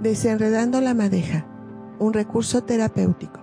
[0.00, 1.46] Desenredando la madeja,
[1.98, 3.40] un recurso terapéutico.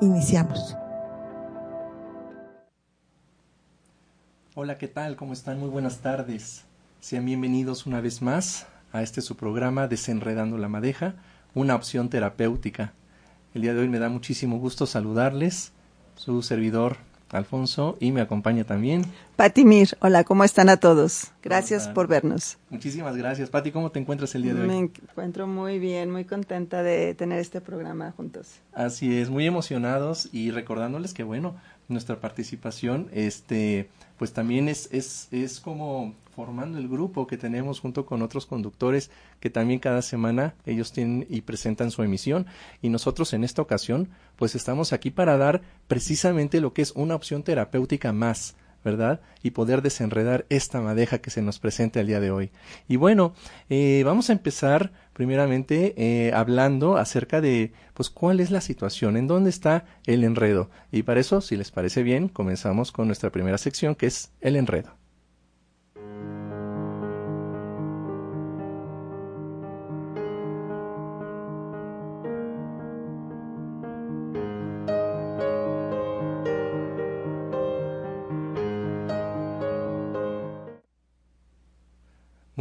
[0.00, 0.74] Iniciamos.
[4.54, 5.14] Hola, ¿qué tal?
[5.16, 5.60] ¿Cómo están?
[5.60, 6.64] Muy buenas tardes.
[7.00, 11.16] Sean bienvenidos una vez más a este su programa Desenredando la Madeja,
[11.54, 12.94] una opción terapéutica.
[13.52, 15.72] El día de hoy me da muchísimo gusto saludarles,
[16.14, 16.96] su servidor
[17.30, 19.04] Alfonso, y me acompaña también.
[19.36, 21.32] Pati Mir, hola, ¿cómo están a todos?
[21.42, 22.58] Gracias por vernos.
[22.70, 23.50] Muchísimas gracias.
[23.50, 24.66] Pati, ¿cómo te encuentras el día de hoy?
[24.66, 28.60] Me encuentro muy bien, muy contenta de tener este programa juntos.
[28.72, 31.54] Así es, muy emocionados y recordándoles que, bueno,
[31.88, 38.06] nuestra participación, este, pues también es, es, es como formando el grupo que tenemos junto
[38.06, 39.10] con otros conductores
[39.40, 42.46] que también cada semana ellos tienen y presentan su emisión
[42.80, 47.16] y nosotros en esta ocasión pues estamos aquí para dar precisamente lo que es una
[47.16, 49.20] opción terapéutica más ¿verdad?
[49.42, 52.52] Y poder desenredar esta madeja que se nos presenta el día de hoy.
[52.86, 53.34] Y bueno,
[53.68, 59.26] eh, vamos a empezar primeramente eh, hablando acerca de, pues, cuál es la situación, en
[59.26, 60.70] dónde está el enredo.
[60.92, 64.54] Y para eso, si les parece bien, comenzamos con nuestra primera sección, que es el
[64.54, 64.94] enredo.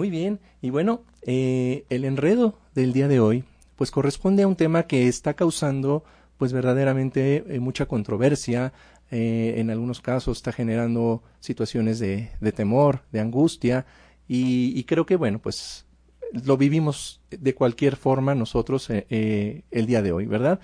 [0.08, 3.44] Muy bien, y bueno, eh, el enredo del día de hoy,
[3.76, 6.06] pues corresponde a un tema que está causando,
[6.38, 8.72] pues verdaderamente eh, mucha controversia,
[9.12, 13.86] eh, en algunos casos está generando situaciones de, de temor, de angustia,
[14.30, 15.86] y, creo que bueno, pues
[16.32, 20.62] lo vivimos de cualquier forma nosotros el día de hoy, ¿verdad?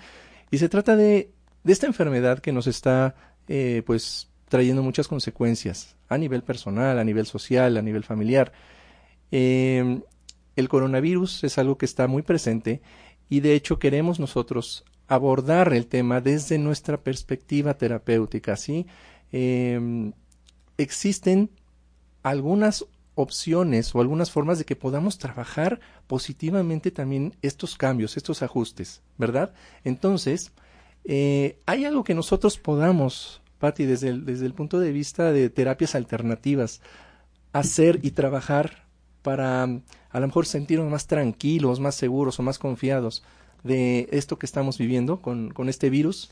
[0.50, 1.32] Y se trata de,
[1.64, 3.14] de esta enfermedad que nos está,
[3.84, 8.50] pues, trayendo muchas consecuencias a nivel personal, a nivel social, a nivel familiar.
[9.30, 10.00] Eh,
[10.56, 12.80] el coronavirus es algo que está muy presente
[13.28, 18.56] y de hecho queremos nosotros abordar el tema desde nuestra perspectiva terapéutica.
[18.56, 18.86] ¿sí?
[19.32, 20.12] Eh,
[20.78, 21.50] existen
[22.22, 29.02] algunas opciones o algunas formas de que podamos trabajar positivamente también estos cambios, estos ajustes,
[29.18, 29.54] ¿verdad?
[29.84, 30.52] Entonces,
[31.04, 35.48] eh, hay algo que nosotros podamos, Patti, desde el, desde el punto de vista de
[35.48, 36.80] terapias alternativas,
[37.52, 38.83] hacer y trabajar
[39.24, 43.24] para a lo mejor sentirnos más tranquilos, más seguros o más confiados
[43.64, 46.30] de esto que estamos viviendo con, con este virus?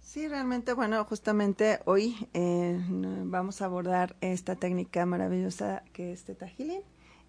[0.00, 2.80] Sí, realmente, bueno, justamente hoy eh,
[3.24, 6.82] vamos a abordar esta técnica maravillosa que es Teta Healing.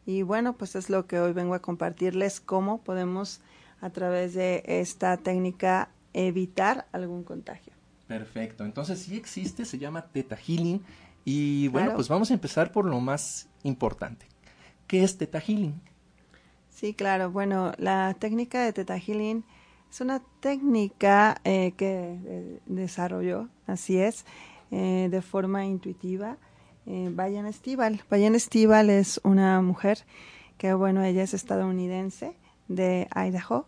[0.07, 3.41] Y bueno, pues es lo que hoy vengo a compartirles, cómo podemos
[3.81, 7.73] a través de esta técnica evitar algún contagio.
[8.07, 10.81] Perfecto, entonces sí existe, se llama Teta Healing.
[11.23, 14.25] Y bueno, pues vamos a empezar por lo más importante.
[14.87, 15.81] ¿Qué es Teta Healing?
[16.69, 17.31] Sí, claro.
[17.31, 19.43] Bueno, la técnica de Teta Healing
[19.91, 24.25] es una técnica eh, que eh, desarrolló, así es,
[24.71, 26.37] eh, de forma intuitiva.
[26.85, 28.01] Bayan Estival.
[28.09, 29.99] Bayan Estival es una mujer
[30.57, 32.35] que, bueno, ella es estadounidense
[32.67, 33.67] de Idaho.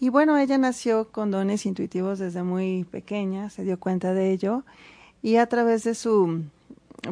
[0.00, 4.64] Y bueno, ella nació con dones intuitivos desde muy pequeña, se dio cuenta de ello.
[5.22, 6.44] Y a través de su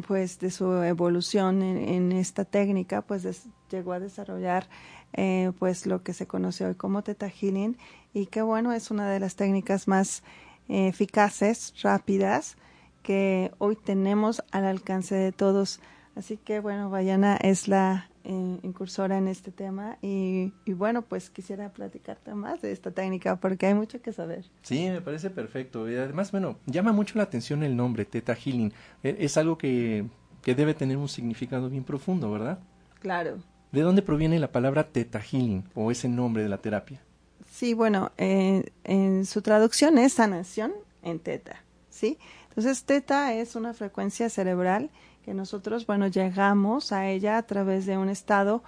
[0.06, 4.68] pues de su evolución en, esta técnica pues llegó a desarrollar
[5.12, 7.76] eh, pues lo que se conoce hoy como Theta Healing
[8.12, 10.22] y que bueno es una de las técnicas más
[10.68, 12.56] eficaces rápidas
[13.02, 15.80] que hoy tenemos al alcance de todos.
[16.16, 21.72] Así que bueno Bayana es la eh, incursora en este tema y, bueno, pues quisiera
[21.72, 24.46] platicarte más de esta técnica porque hay mucho que saber.
[24.62, 25.88] Sí, me parece perfecto.
[25.90, 28.72] Y además, bueno, llama mucho la atención el nombre, Teta Healing.
[29.02, 30.06] E, es algo que,
[30.42, 32.58] que debe tener un significado bien profundo, ¿verdad?
[33.00, 33.38] Claro.
[33.72, 37.02] ¿De dónde proviene la palabra Teta Healing o ese nombre de la terapia?
[37.50, 42.18] Sí, bueno, eh, en su traducción es sanación en teta, ¿sí?
[42.48, 44.90] Entonces, teta es una frecuencia cerebral
[45.24, 48.62] que nosotros, bueno, llegamos a ella a través de un estado,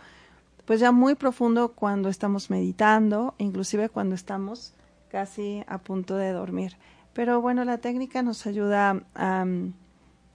[0.64, 4.72] pues ya muy profundo cuando estamos meditando, inclusive cuando estamos
[5.10, 6.76] casi a punto de dormir.
[7.12, 9.74] Pero bueno, la técnica nos ayuda a um,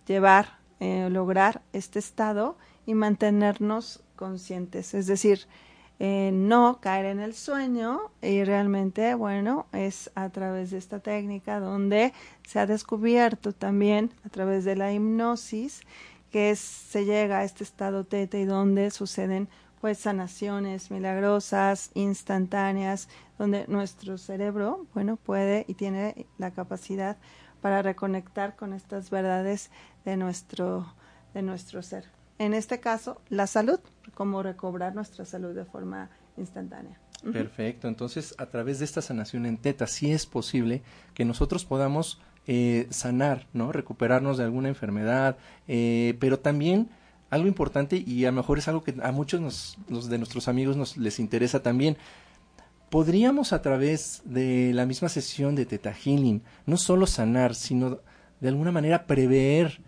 [0.06, 5.48] llevar, eh, lograr este estado y mantenernos conscientes, es decir,
[6.04, 11.60] eh, no caer en el sueño y realmente, bueno, es a través de esta técnica
[11.60, 12.12] donde
[12.48, 15.82] se ha descubierto también a través de la hipnosis
[16.32, 19.50] que se llega a este estado teta y donde suceden
[19.82, 27.18] pues sanaciones milagrosas, instantáneas, donde nuestro cerebro, bueno, puede y tiene la capacidad
[27.62, 29.72] para reconectar con estas verdades
[30.06, 30.94] de nuestro,
[31.34, 32.06] de nuestro ser.
[32.38, 33.80] en este caso, la salud,
[34.14, 37.00] como recobrar nuestra salud de forma instantánea.
[37.32, 37.88] Perfecto.
[37.88, 40.82] Entonces, a través de esta sanación en teta, sí es posible
[41.14, 43.72] que nosotros podamos eh, sanar, ¿no?
[43.72, 46.90] Recuperarnos de alguna enfermedad, eh, pero también
[47.30, 50.98] algo importante y a lo mejor es algo que a muchos de nuestros amigos nos
[50.98, 51.98] les interesa también.
[52.90, 58.00] Podríamos a través de la misma sesión de Teta Healing no solo sanar, sino
[58.42, 59.80] de alguna manera prever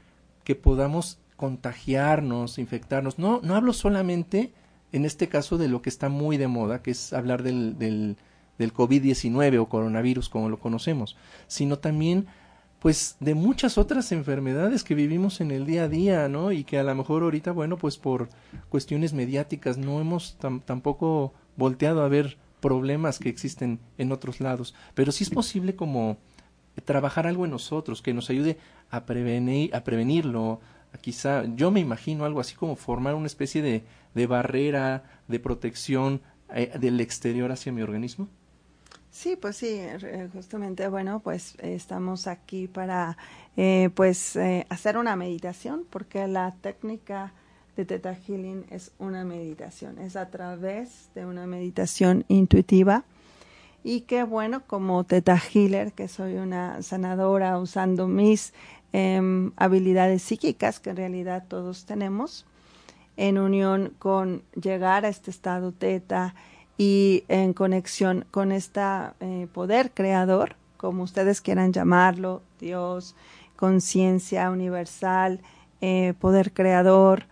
[0.45, 3.19] que podamos contagiarnos, infectarnos.
[3.19, 4.53] No, no hablo solamente
[4.93, 8.15] en este caso de lo que está muy de moda, que es hablar del, del,
[8.57, 11.17] del COVID-19 o coronavirus como lo conocemos,
[11.47, 12.27] sino también
[12.83, 16.51] pues de muchas otras enfermedades que vivimos en el día a día, ¿no?
[16.51, 18.27] Y que a lo mejor ahorita, bueno, pues por
[18.67, 25.13] cuestiones mediáticas no hemos tampoco volteado a ver problemas que existen en otros lados, pero
[25.13, 26.17] sí es posible como
[26.83, 28.57] trabajar algo en nosotros que nos ayude
[28.89, 30.59] a prevenir, a prevenirlo,
[30.99, 36.21] quizá yo me imagino algo así como formar una especie de, barrera de protección
[36.53, 38.27] eh, del exterior hacia mi organismo.
[39.13, 39.79] Sí, pues sí,
[40.33, 43.15] justamente, bueno, pues estamos aquí para,
[43.55, 47.31] eh, pues, eh, hacer una meditación, porque la técnica
[47.77, 53.03] de Theta Healing es una meditación, es a través de una meditación intuitiva.
[53.83, 58.53] Y que, bueno, como Theta Healer, que soy una sanadora usando mis
[58.95, 62.45] Em, habilidades psíquicas que en realidad todos tenemos,
[63.17, 66.35] en unión con llegar a este estado teta
[66.77, 68.81] y en conexión con este
[69.53, 73.15] poder creador, como ustedes quieran llamarlo, Dios,
[73.55, 75.39] conciencia universal,
[75.81, 77.25] eh, poder creador.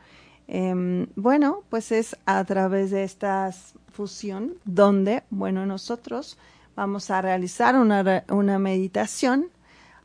[0.47, 3.51] Em, bueno, pues es a través de esta
[3.91, 6.37] fusión donde, bueno, nosotros
[6.75, 9.47] vamos a realizar una, una meditación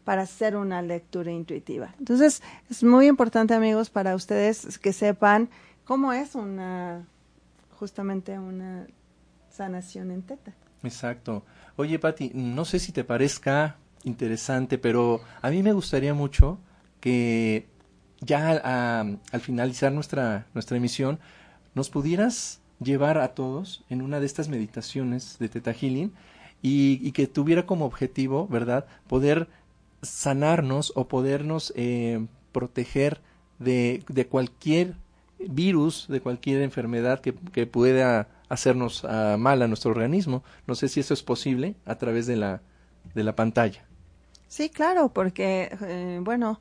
[0.05, 1.95] para hacer una lectura intuitiva.
[1.99, 5.49] Entonces, es muy importante, amigos, para ustedes que sepan
[5.85, 7.05] cómo es una,
[7.79, 8.87] justamente una
[9.57, 10.53] sanación en teta.
[10.83, 11.45] Exacto.
[11.77, 16.59] Oye, Patti, no sé si te parezca interesante, pero a mí me gustaría mucho
[17.01, 17.67] que
[18.21, 21.19] ya al finalizar nuestra, nuestra emisión
[21.75, 26.13] nos pudieras llevar a todos en una de estas meditaciones de Teta Healing
[26.63, 29.49] y, y que tuviera como objetivo, ¿verdad?, poder
[30.03, 33.21] sanarnos o podernos eh, proteger
[33.59, 34.95] de, de, cualquier
[35.39, 40.45] virus, de cualquier enfermedad que, que pueda hacernos ah, mal a nuestro organismo.
[40.67, 42.63] No sé si eso es posible a través de la,
[43.15, 43.85] de la pantalla.
[44.49, 46.61] Sí, claro, porque, eh, bueno,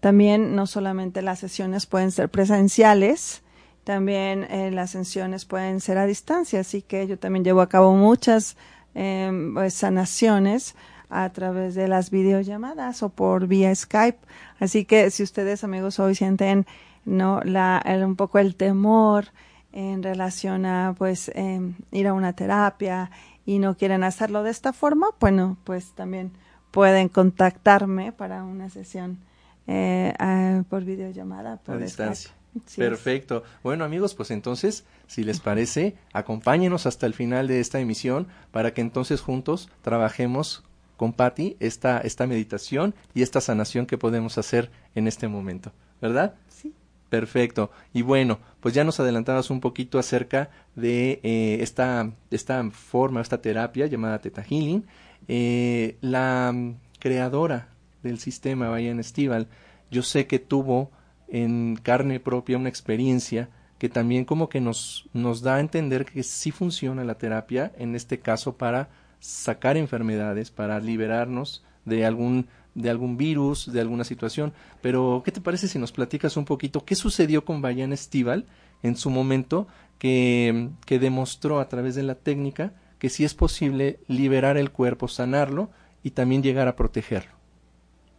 [0.00, 3.42] también no solamente las sesiones pueden ser presenciales,
[3.84, 7.94] también eh, las sesiones pueden ser a distancia, así que yo también llevo a cabo
[7.94, 8.56] muchas
[8.92, 10.74] pues, sanaciones
[11.08, 14.18] a través de las videollamadas o por vía Skype.
[14.58, 16.66] Así que si ustedes amigos hoy sienten
[17.04, 19.26] no la un poco el temor
[19.72, 23.10] en relación a pues em, ir a una terapia
[23.44, 26.32] y no quieren hacerlo de esta forma, bueno, pues también
[26.70, 29.18] pueden contactarme para una sesión
[29.66, 32.30] eh, por videollamada por a distancia.
[32.76, 33.44] Perfecto.
[33.62, 38.74] Bueno amigos, pues entonces, si les parece, acompáñenos hasta el final de esta emisión para
[38.74, 40.62] que entonces juntos trabajemos
[40.96, 46.34] con Patti esta, esta meditación y esta sanación que podemos hacer en este momento, ¿verdad?
[46.48, 46.74] Sí.
[47.12, 47.70] Perfecto.
[47.92, 53.42] Y bueno, pues ya nos adelantabas un poquito acerca de eh, esta, esta forma, esta
[53.42, 54.86] terapia llamada Teta Healing.
[55.28, 56.54] Eh, la
[56.98, 57.68] creadora
[58.02, 59.48] del sistema, Bayan Estival,
[59.90, 60.90] yo sé que tuvo
[61.28, 66.22] en carne propia una experiencia que también como que nos, nos da a entender que
[66.22, 68.88] sí funciona la terapia, en este caso para
[69.20, 74.52] sacar enfermedades, para liberarnos de algún de algún virus, de alguna situación.
[74.80, 78.46] Pero, ¿qué te parece si nos platicas un poquito qué sucedió con Bayan Estival
[78.82, 79.66] en su momento
[79.98, 85.08] que, que demostró a través de la técnica que sí es posible liberar el cuerpo,
[85.08, 85.70] sanarlo
[86.02, 87.32] y también llegar a protegerlo?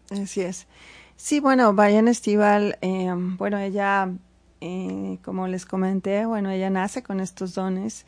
[0.09, 0.67] Así es.
[1.15, 4.11] Sí, bueno, Bayan Estival, eh, bueno, ella,
[4.61, 8.05] eh, como les comenté, bueno, ella nace con estos dones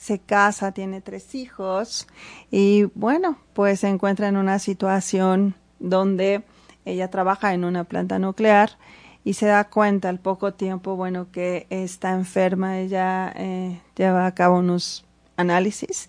[0.00, 2.06] se casa, tiene tres hijos
[2.50, 6.42] y bueno, pues se encuentra en una situación donde
[6.84, 8.78] ella trabaja en una planta nuclear
[9.24, 14.34] y se da cuenta al poco tiempo, bueno, que está enferma, ella eh, lleva a
[14.34, 15.04] cabo unos
[15.36, 16.08] análisis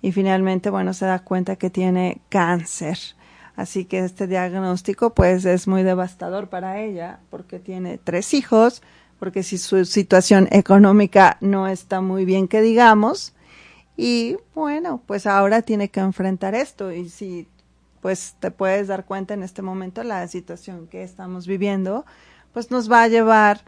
[0.00, 2.98] y finalmente, bueno, se da cuenta que tiene cáncer.
[3.56, 8.82] Así que este diagnóstico pues es muy devastador para ella porque tiene tres hijos,
[9.18, 13.32] porque si su situación económica no está muy bien que digamos,
[13.96, 16.92] y bueno, pues ahora tiene que enfrentar esto.
[16.92, 17.48] Y si
[18.06, 22.06] pues te puedes dar cuenta en este momento la situación que estamos viviendo,
[22.52, 23.62] pues nos va a llevar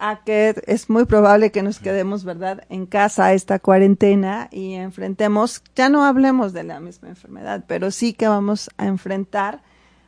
[0.00, 5.62] a que es muy probable que nos quedemos, ¿verdad?, en casa esta cuarentena y enfrentemos,
[5.76, 9.62] ya no hablemos de la misma enfermedad, pero sí que vamos a enfrentar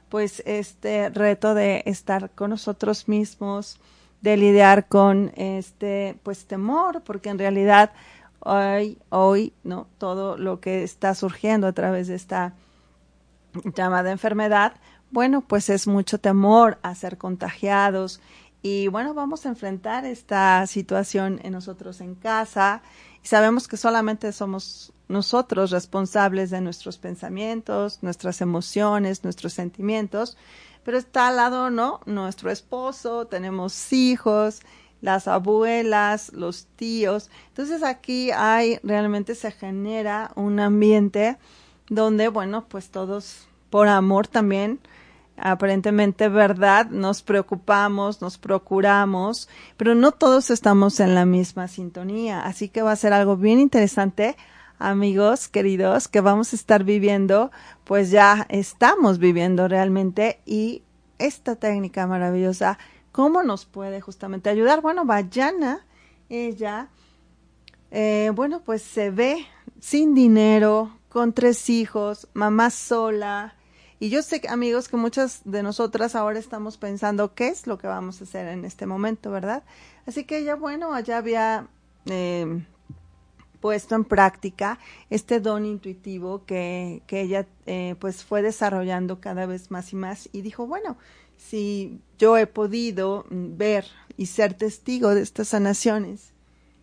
[0.09, 3.79] pues este reto de estar con nosotros mismos,
[4.23, 7.93] de lidiar con este pues temor, porque en realidad
[8.41, 12.55] hoy hoy no todo lo que está surgiendo a través de esta
[13.75, 14.75] llamada enfermedad,
[15.11, 18.21] bueno, pues es mucho temor a ser contagiados
[18.63, 22.83] y bueno, vamos a enfrentar esta situación en nosotros en casa
[23.23, 30.37] y sabemos que solamente somos nosotros responsables de nuestros pensamientos, nuestras emociones, nuestros sentimientos,
[30.85, 32.01] pero está al lado, ¿no?
[32.07, 34.61] Nuestro esposo, tenemos hijos,
[35.01, 37.31] las abuelas, los tíos.
[37.49, 41.37] Entonces aquí hay, realmente se genera un ambiente
[41.89, 44.81] donde, bueno, pues todos por amor también
[45.37, 52.43] aparentemente verdad, nos preocupamos, nos procuramos, pero no todos estamos en la misma sintonía.
[52.43, 54.37] Así que va a ser algo bien interesante,
[54.79, 57.51] amigos queridos, que vamos a estar viviendo,
[57.85, 60.83] pues ya estamos viviendo realmente y
[61.19, 62.79] esta técnica maravillosa,
[63.13, 64.81] ¿cómo nos puede justamente ayudar?
[64.81, 65.87] Bueno, Vayana,
[66.29, 66.89] ella,
[67.91, 69.47] eh, bueno, pues se ve
[69.81, 73.55] sin dinero, con tres hijos, mamá sola,
[74.01, 77.87] y yo sé, amigos, que muchas de nosotras ahora estamos pensando qué es lo que
[77.87, 79.63] vamos a hacer en este momento, ¿verdad?
[80.07, 81.69] Así que ella, bueno, allá había
[82.07, 82.65] eh,
[83.61, 84.79] puesto en práctica
[85.11, 90.31] este don intuitivo que, que ella eh, pues fue desarrollando cada vez más y más
[90.33, 90.97] y dijo, bueno,
[91.37, 93.85] si yo he podido ver
[94.17, 96.33] y ser testigo de estas sanaciones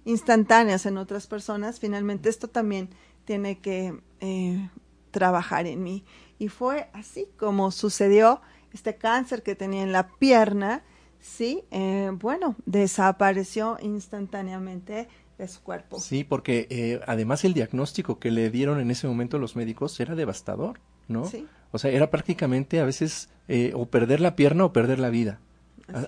[0.06, 2.90] instantáneas en otras personas, finalmente esto también
[3.26, 4.70] tiene que eh,
[5.12, 6.06] trabajar en mí.
[6.38, 8.42] Y fue así como sucedió
[8.74, 10.84] este cáncer que tenía en la pierna,
[11.20, 15.08] sí, eh, bueno, desapareció instantáneamente
[15.38, 16.00] de su cuerpo.
[16.00, 20.16] Sí, porque eh, además el diagnóstico que le dieron en ese momento los médicos era
[20.16, 21.26] devastador, ¿no?
[21.26, 21.48] Sí.
[21.72, 25.40] O sea, era prácticamente a veces eh, o perder la pierna o perder la vida.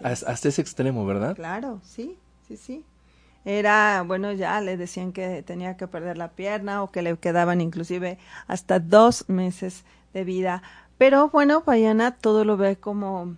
[0.04, 1.36] hasta ese extremo, ¿verdad?
[1.36, 2.86] Claro, sí, sí, sí
[3.46, 7.62] era, bueno, ya le decían que tenía que perder la pierna o que le quedaban
[7.62, 8.18] inclusive
[8.48, 9.84] hasta dos meses
[10.14, 10.64] de vida.
[10.98, 13.38] Pero bueno, Payana todo lo ve como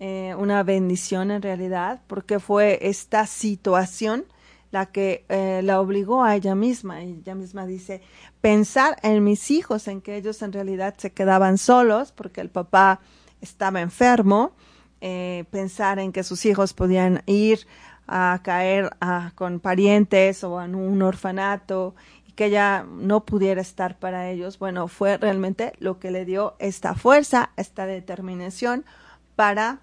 [0.00, 4.24] eh, una bendición en realidad, porque fue esta situación
[4.72, 7.02] la que eh, la obligó a ella misma.
[7.02, 8.00] Ella misma dice,
[8.40, 13.00] pensar en mis hijos, en que ellos en realidad se quedaban solos porque el papá
[13.42, 14.52] estaba enfermo,
[15.02, 17.66] eh, pensar en que sus hijos podían ir
[18.06, 18.90] a caer
[19.34, 21.94] con parientes o en un orfanato
[22.26, 26.56] y que ella no pudiera estar para ellos, bueno, fue realmente lo que le dio
[26.58, 28.84] esta fuerza, esta determinación
[29.36, 29.80] para,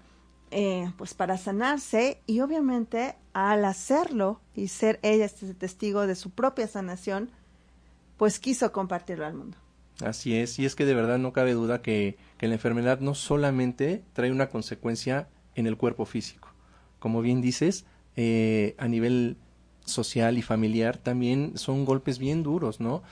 [0.50, 6.30] eh, pues para sanarse y obviamente al hacerlo y ser ella este testigo de su
[6.30, 7.30] propia sanación,
[8.16, 9.56] pues quiso compartirlo al mundo.
[10.04, 13.14] Así es, y es que de verdad no cabe duda que, que la enfermedad no
[13.14, 16.48] solamente trae una consecuencia en el cuerpo físico,
[16.98, 17.84] como bien dices,
[18.22, 19.38] eh, a nivel
[19.86, 23.02] social y familiar también son golpes bien duros, ¿no?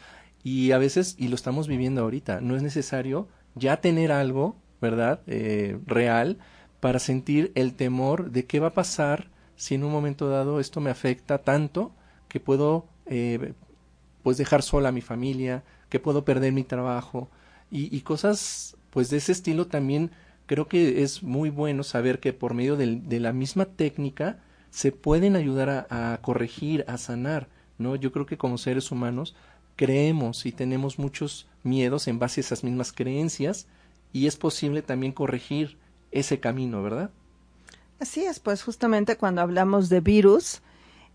[0.44, 5.22] Y a veces, y lo estamos viviendo ahorita, no es necesario ya tener algo, ¿verdad?
[5.26, 6.36] Eh, real
[6.80, 10.82] para sentir el temor de qué va a pasar si en un momento dado esto
[10.82, 11.94] me afecta tanto
[12.28, 13.54] que puedo eh,
[14.22, 17.30] pues dejar sola a mi familia, que puedo perder mi trabajo
[17.70, 20.10] y, y, cosas pues de ese estilo también
[20.44, 25.36] creo que es muy bueno saber que por medio de la misma técnica se pueden
[25.36, 27.48] ayudar a, corregir, a sanar,
[27.78, 27.96] ¿no?
[27.96, 29.34] Yo creo que como seres humanos
[29.76, 33.66] creemos y tenemos muchos miedos en base a esas mismas creencias
[34.12, 35.78] y es posible también corregir
[36.10, 37.10] ese camino, ¿verdad?
[38.00, 40.62] Así es, pues justamente cuando hablamos de virus,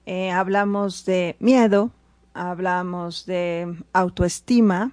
[0.05, 1.91] eh, hablamos de miedo,
[2.33, 4.91] hablamos de autoestima,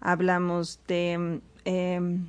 [0.00, 2.28] hablamos de em,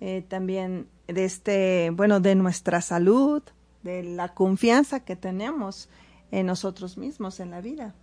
[0.00, 3.42] eh, también de este, bueno, de nuestra salud,
[3.82, 5.88] de la confianza que tenemos
[6.30, 7.94] en nosotros mismos en la vida.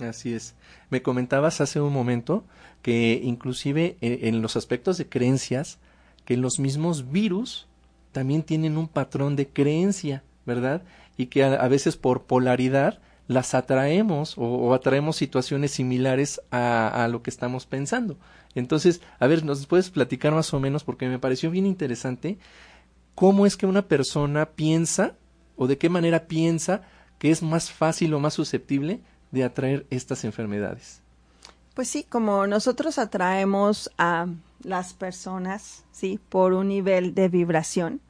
[0.00, 0.54] Así es.
[0.90, 2.44] Me comentabas hace un momento
[2.82, 5.78] que inclusive eh, en, los aspectos de creencias,
[6.24, 7.66] que los mismos virus
[8.12, 10.82] también tienen un patrón de creencia, ¿verdad?
[11.16, 17.22] Y que a, veces por polaridad las atraemos o, atraemos situaciones similares a, a, lo
[17.22, 18.18] que estamos pensando.
[18.54, 20.84] Entonces, a ver, ¿nos puedes platicar más o menos?
[20.84, 22.38] Porque me pareció bien interesante
[23.16, 25.16] cómo es que una persona piensa
[25.56, 26.82] o de qué manera piensa
[27.18, 29.00] que es más fácil o más susceptible
[29.32, 31.02] de atraer estas enfermedades.
[31.74, 34.26] Pues sí, como nosotros atraemos a
[34.62, 38.00] las personas, sí, por un nivel de vibración,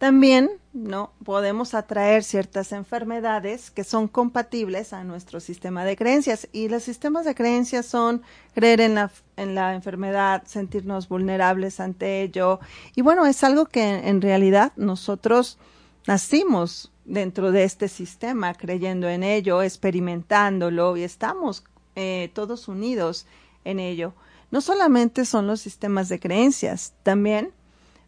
[0.00, 1.12] También, ¿no?
[1.26, 6.48] Podemos atraer ciertas enfermedades que son compatibles a nuestro sistema de creencias.
[6.52, 8.22] Y los sistemas de creencias son
[8.54, 12.60] creer en la, en la enfermedad, sentirnos vulnerables ante ello.
[12.96, 15.58] Y bueno, es algo que en realidad nosotros
[16.06, 21.62] nacimos dentro de este sistema, creyendo en ello, experimentándolo y estamos
[21.94, 23.26] eh, todos unidos
[23.66, 24.14] en ello.
[24.50, 27.52] No solamente son los sistemas de creencias, también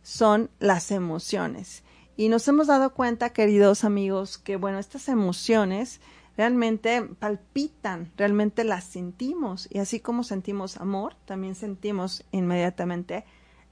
[0.03, 1.83] son las emociones.
[2.17, 6.01] Y nos hemos dado cuenta, queridos amigos, que bueno, estas emociones
[6.37, 9.69] realmente palpitan, realmente las sentimos.
[9.71, 13.25] Y así como sentimos amor, también sentimos inmediatamente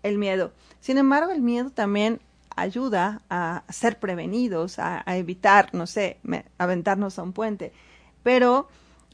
[0.02, 0.52] el miedo.
[0.80, 2.20] Sin embargo, el miedo también
[2.56, 6.18] ayuda a ser prevenidos, a, evitar, no sé,
[6.58, 7.72] aventarnos a un puente.
[8.22, 8.68] Pero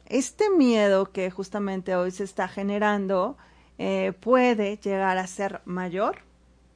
[0.06, 3.36] este miedo que justamente hoy se está generando
[3.78, 6.18] eh, puede llegar a ser mayor,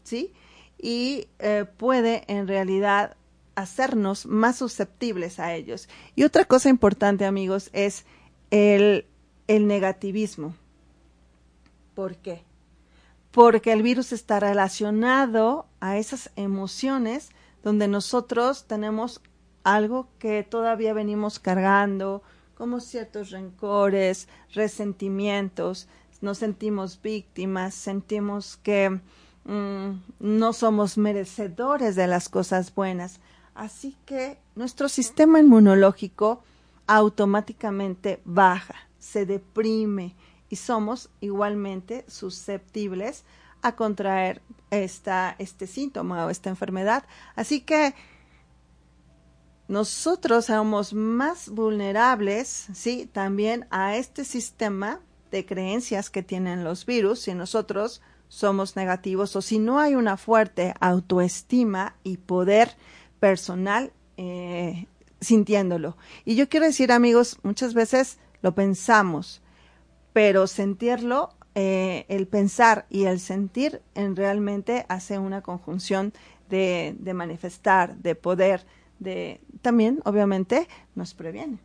[0.02, 0.33] ¿sí?
[0.78, 3.16] Y eh, puede en realidad
[3.54, 5.88] hacernos más susceptibles a ellos.
[6.14, 8.04] Y otra cosa importante, amigos, es
[8.50, 9.07] el,
[9.47, 10.54] el negativismo.
[11.95, 12.42] ¿Por qué?
[13.30, 17.30] Porque el virus está relacionado a esas emociones
[17.62, 19.21] donde nosotros tenemos
[19.62, 22.23] algo que todavía venimos cargando,
[22.54, 25.88] como ciertos rencores, resentimientos,
[26.21, 29.00] nos sentimos víctimas, sentimos que
[29.44, 33.20] mm, no somos merecedores de las cosas buenas.
[33.54, 36.42] Así que nuestro sistema inmunológico
[36.87, 40.16] automáticamente baja, se deprime
[40.49, 43.25] y somos igualmente susceptibles
[43.62, 47.04] a contraer esta, este síntoma o esta enfermedad.
[47.37, 47.94] Así que
[49.68, 57.20] nosotros somos más vulnerables, sí, también a este sistema de creencias que tienen los virus
[57.20, 62.76] si nosotros somos negativos o si no hay una fuerte autoestima y poder
[63.18, 64.87] personal eh,
[65.20, 65.96] sintiéndolo.
[66.24, 69.42] Y yo quiero decir, amigos, muchas veces lo pensamos,
[70.12, 76.12] pero sentirlo, eh, el pensar y el sentir en realmente hace una conjunción
[76.48, 78.64] de, de manifestar, de poder,
[79.00, 81.59] de también, obviamente, nos previene.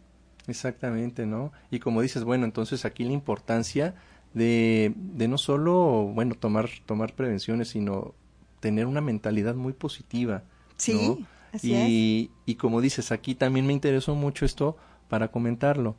[0.47, 1.51] Exactamente, ¿no?
[1.69, 3.93] Y como dices, bueno, entonces aquí la importancia
[4.35, 8.13] de, de no solo, bueno, tomar, tomar prevenciones, sino
[8.59, 10.43] tener una mentalidad muy positiva.
[10.77, 14.77] Sí, así y, Y como dices, aquí también me interesó mucho esto
[15.09, 15.95] para comentarlo.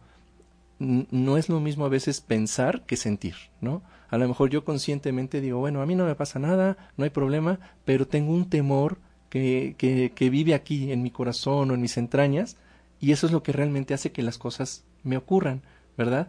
[0.78, 3.82] no es lo mismo a veces pensar que sentir, ¿no?
[4.10, 7.10] A lo mejor yo conscientemente digo, bueno, a mí no me pasa nada, no hay
[7.10, 8.98] problema, pero tengo un temor
[9.30, 9.74] que,
[10.14, 12.56] que, vive aquí en mi corazón o en mis entrañas
[13.00, 15.62] y eso es lo que realmente hace que las cosas me ocurran,
[15.96, 16.28] ¿verdad?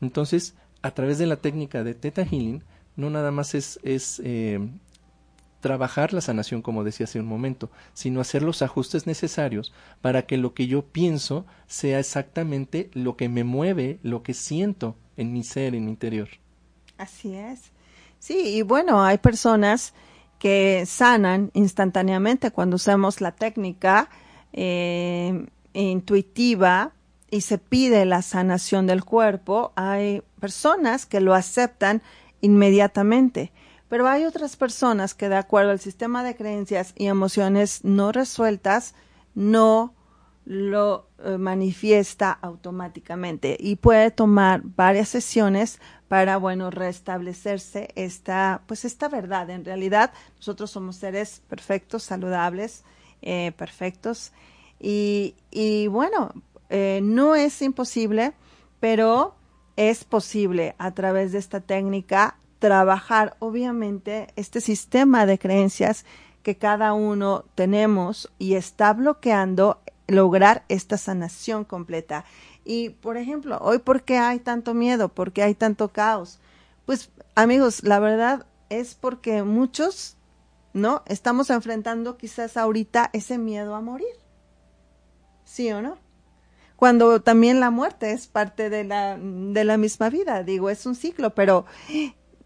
[0.00, 2.62] Entonces, a través de la técnica de Theta Healing,
[2.96, 4.60] no nada más es, es eh,
[5.60, 10.36] trabajar la sanación, como decía hace un momento, sino hacer los ajustes necesarios para que
[10.36, 15.42] lo que yo pienso sea exactamente lo que me mueve, lo que siento en mi
[15.42, 16.28] ser, en mi interior.
[16.96, 17.72] Así es.
[18.18, 19.94] Sí, y bueno, hay personas
[20.38, 24.08] que sanan instantáneamente cuando usamos la técnica
[24.52, 26.92] eh, intuitiva
[27.30, 29.72] y se pide la sanación del cuerpo.
[29.76, 32.02] Hay personas que lo aceptan
[32.40, 33.52] inmediatamente,
[33.88, 38.94] pero hay otras personas que de acuerdo al sistema de creencias y emociones no resueltas
[39.34, 39.94] no
[40.44, 49.08] lo eh, manifiesta automáticamente y puede tomar varias sesiones para bueno restablecerse esta pues esta
[49.10, 52.84] verdad en realidad nosotros somos seres perfectos saludables
[53.20, 54.32] eh, perfectos
[54.80, 56.32] y, y bueno
[56.70, 58.34] eh, no es imposible
[58.80, 59.34] pero
[59.76, 66.04] es posible a través de esta técnica trabajar obviamente este sistema de creencias
[66.42, 72.24] que cada uno tenemos y está bloqueando lograr esta sanación completa.
[72.64, 75.08] Y, por ejemplo, hoy, ¿por qué hay tanto miedo?
[75.08, 76.40] ¿Por qué hay tanto caos?
[76.86, 80.16] Pues, amigos, la verdad es porque muchos,
[80.72, 81.02] ¿no?
[81.06, 84.14] Estamos enfrentando quizás ahorita ese miedo a morir.
[85.44, 85.98] ¿Sí o no?
[86.78, 90.94] Cuando también la muerte es parte de la, de la misma vida, digo, es un
[90.94, 91.66] ciclo, pero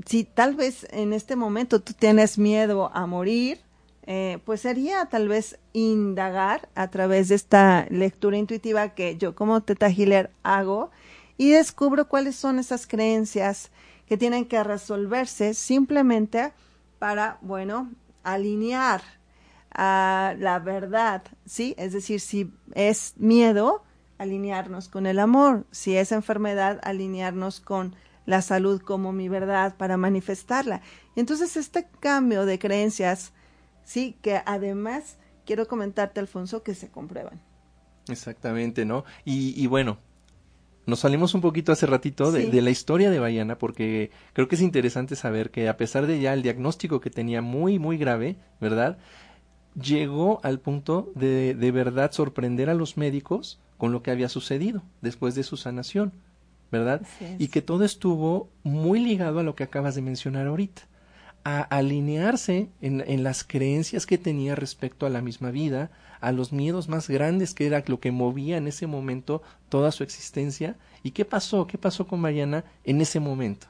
[0.07, 3.61] si tal vez en este momento tú tienes miedo a morir,
[4.07, 9.61] eh, pues sería tal vez indagar a través de esta lectura intuitiva que yo como
[9.61, 10.91] Teta Healer hago
[11.37, 13.71] y descubro cuáles son esas creencias
[14.07, 16.55] que tienen que resolverse simplemente
[16.99, 17.93] para, bueno,
[18.25, 19.03] alinear
[19.75, 21.75] a la verdad, ¿sí?
[21.77, 23.85] Es decir, si es miedo,
[24.19, 27.95] alinearnos con el amor, si es enfermedad, alinearnos con
[28.27, 30.83] la salud como mi verdad para manifestarla.
[31.17, 33.33] Entonces, este cambio de creencias
[33.85, 37.41] sí, que además quiero comentarte, Alfonso, que se comprueban.
[38.09, 39.05] Exactamente, ¿no?
[39.25, 39.99] Y, y bueno,
[40.87, 44.57] nos salimos un poquito hace ratito de, de, la historia de Bayana porque creo que
[44.57, 48.37] es interesante saber que a pesar de ya el diagnóstico que tenía muy, muy grave,
[48.61, 48.99] ¿verdad?
[49.81, 54.81] Llegó al punto de de verdad sorprender a los médicos con lo que había sucedido
[55.01, 56.13] después de su sanación,
[56.71, 57.03] ¿verdad?
[57.41, 60.83] Y que todo estuvo muy ligado a lo que acabas de mencionar ahorita
[61.43, 65.91] a alinearse en, en, las creencias que tenía respecto a la misma vida,
[66.21, 70.05] a los miedos más grandes que era lo que movía en ese momento toda su
[70.05, 70.77] existencia.
[71.03, 71.67] ¿Y qué pasó?
[71.67, 73.67] ¿Qué pasó con Mariana en ese momento?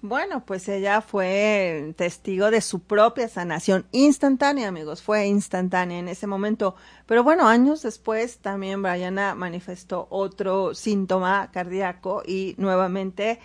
[0.00, 6.28] Bueno, pues ella fue testigo de su propia sanación instantánea, amigos, fue instantánea en ese
[6.28, 6.76] momento.
[7.06, 13.40] Pero bueno, años después también Brianna manifestó otro síntoma cardíaco y nuevamente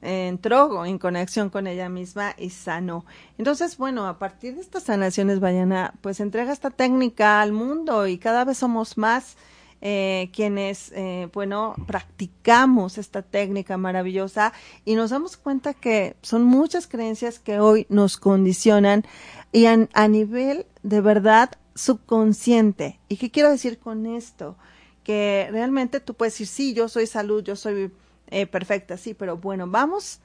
[0.00, 3.04] entró en conexión con ella misma y sanó.
[3.36, 8.16] Entonces, bueno, a partir de estas sanaciones, Bayana, pues entrega esta técnica al mundo y
[8.16, 9.36] cada vez somos más
[9.80, 14.52] eh, quienes, eh, bueno, practicamos esta técnica maravillosa
[14.84, 19.04] y nos damos cuenta que son muchas creencias que hoy nos condicionan
[19.52, 22.98] y a nivel de verdad subconsciente.
[23.08, 24.56] ¿Y qué quiero decir con esto?
[25.04, 27.92] Que realmente tú puedes decir, sí, yo soy salud, yo soy
[28.30, 30.20] eh, perfecta, sí, pero bueno, vamos,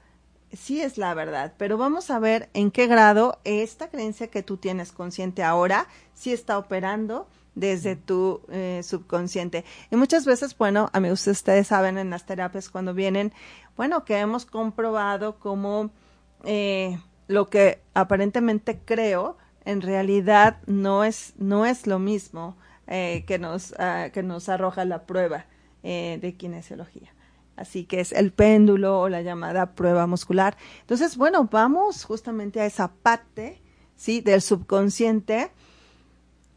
[0.51, 4.57] sí es la verdad, pero vamos a ver en qué grado esta creencia que tú
[4.57, 9.65] tienes consciente ahora sí está operando desde tu eh, subconsciente.
[9.91, 13.33] Y muchas veces, bueno, a mí ustedes saben en las terapias cuando vienen,
[13.75, 15.91] bueno, que hemos comprobado cómo
[16.43, 23.39] eh, lo que aparentemente creo en realidad no es, no es lo mismo eh, que,
[23.39, 25.45] nos, uh, que nos arroja la prueba
[25.83, 27.13] eh, de kinesiología
[27.55, 30.57] así que es el péndulo o la llamada prueba muscular.
[30.81, 33.61] Entonces, bueno, vamos justamente a esa parte,
[33.95, 34.21] ¿sí?
[34.21, 35.51] Del subconsciente,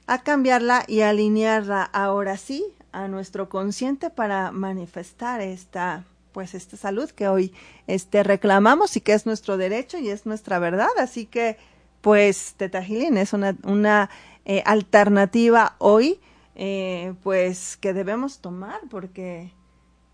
[0.07, 7.11] a cambiarla y alinearla ahora sí a nuestro consciente para manifestar esta pues esta salud
[7.11, 7.55] que hoy
[7.87, 11.57] este reclamamos y que es nuestro derecho y es nuestra verdad así que
[12.03, 14.11] pues Tetagilin es una, una
[14.45, 16.21] eh, alternativa hoy
[16.55, 19.53] eh, pues que debemos tomar porque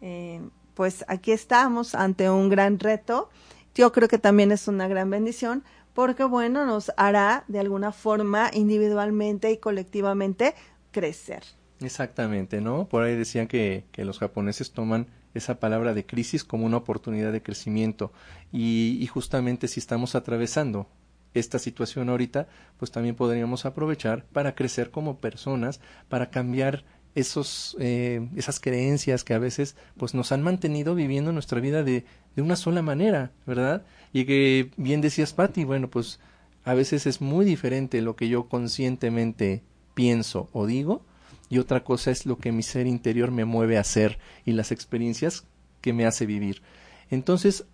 [0.00, 0.40] eh,
[0.74, 3.30] pues aquí estamos ante un gran reto.
[3.74, 5.62] Yo creo que también es una gran bendición
[5.94, 10.54] porque, bueno, nos hará de alguna forma individualmente y colectivamente
[10.90, 11.42] crecer.
[11.80, 12.86] Exactamente, ¿no?
[12.88, 17.32] Por ahí decían que, que los japoneses toman esa palabra de crisis como una oportunidad
[17.32, 18.12] de crecimiento
[18.52, 20.86] y, y justamente si estamos atravesando
[21.34, 28.28] esta situación ahorita, pues también podríamos aprovechar para crecer como personas, para cambiar esos, eh,
[28.36, 32.04] esas creencias que a veces pues nos han mantenido viviendo nuestra vida de,
[32.36, 33.84] de una sola manera, ¿verdad?
[34.12, 36.20] Y que bien decías, Patti, bueno, pues
[36.64, 39.62] a veces es muy diferente lo que yo conscientemente
[39.94, 41.02] pienso o digo
[41.52, 44.72] y otra cosa es lo que mi ser interior me mueve a hacer y las
[44.72, 45.44] experiencias
[45.82, 46.62] que me hace vivir.
[47.10, 47.66] Entonces,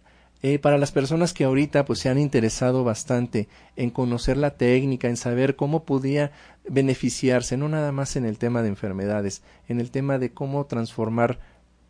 [0.43, 5.07] eh, para las personas que ahorita pues se han interesado bastante en conocer la técnica,
[5.07, 6.33] en saber cómo podía
[6.69, 11.39] beneficiarse, no nada más en el tema de enfermedades, en el tema de cómo transformar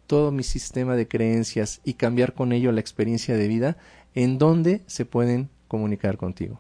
[0.07, 3.77] todo mi sistema de creencias y cambiar con ello la experiencia de vida,
[4.19, 6.59] ¿en dónde se pueden comunicar contigo?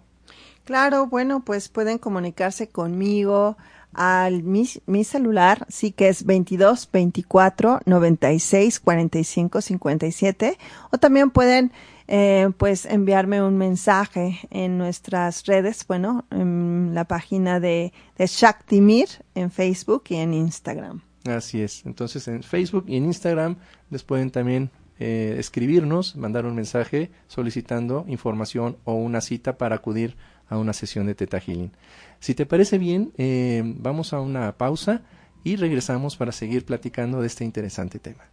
[0.65, 3.57] Claro, bueno, pues pueden comunicarse conmigo
[3.93, 10.59] al mi, mi celular, sí que es 22 24 96 45 57
[10.93, 11.73] o también pueden
[12.07, 19.09] eh, pues enviarme un mensaje en nuestras redes, bueno, en la página de, de Shaktimir
[19.35, 21.03] en Facebook y en Instagram.
[21.25, 21.85] Así es.
[21.87, 23.57] Entonces en Facebook y en Instagram
[23.91, 30.17] les pueden también eh, escribirnos, mandar un mensaje solicitando información o una cita para acudir
[30.49, 31.73] a una sesión de Teta Healing.
[32.21, 35.03] Si te parece bien, eh, vamos a una pausa
[35.45, 38.25] y regresamos para seguir platicando de este interesante tema.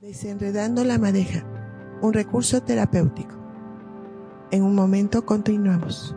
[0.00, 1.44] Desenredando la madeja,
[2.02, 3.34] un recurso terapéutico.
[4.50, 6.14] En un momento continuamos.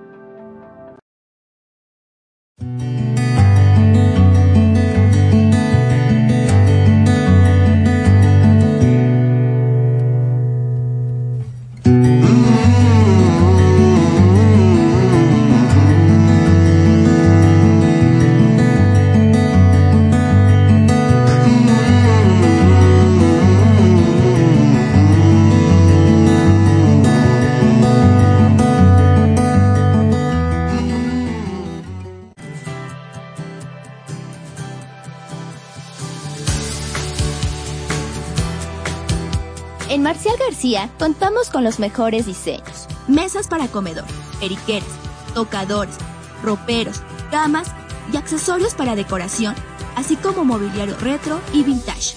[40.98, 42.88] Contamos con los mejores diseños.
[43.08, 44.04] Mesas para comedor,
[44.42, 44.90] periqueres,
[45.34, 45.96] tocadores,
[46.44, 47.70] roperos, camas
[48.12, 49.56] y accesorios para decoración,
[49.96, 52.16] así como mobiliario retro y vintage.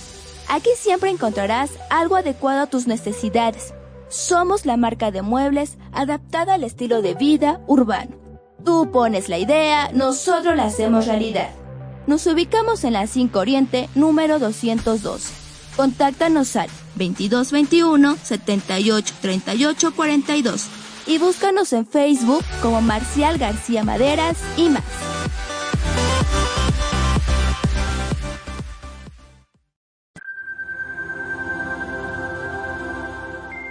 [0.48, 3.74] Aquí siempre encontrarás algo adecuado a tus necesidades.
[4.09, 8.16] Somos la marca de muebles adaptada al estilo de vida urbano.
[8.64, 11.50] Tú pones la idea, nosotros la hacemos realidad.
[12.09, 15.41] Nos ubicamos en la 5 Oriente, número 212.
[15.77, 20.67] Contáctanos al 2221 78 38 42
[21.07, 24.83] y búscanos en Facebook como Marcial García Maderas y más.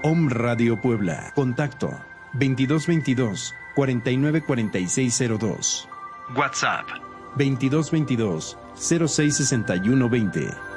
[0.04, 1.32] Om Radio Puebla.
[1.36, 1.90] Contacto
[2.34, 5.88] 2222 494602.
[6.36, 6.88] WhatsApp
[7.38, 10.71] 2222 066120.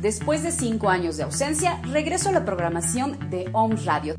[0.00, 4.14] Después de cinco años de ausencia, regreso a la programación de Home Radio.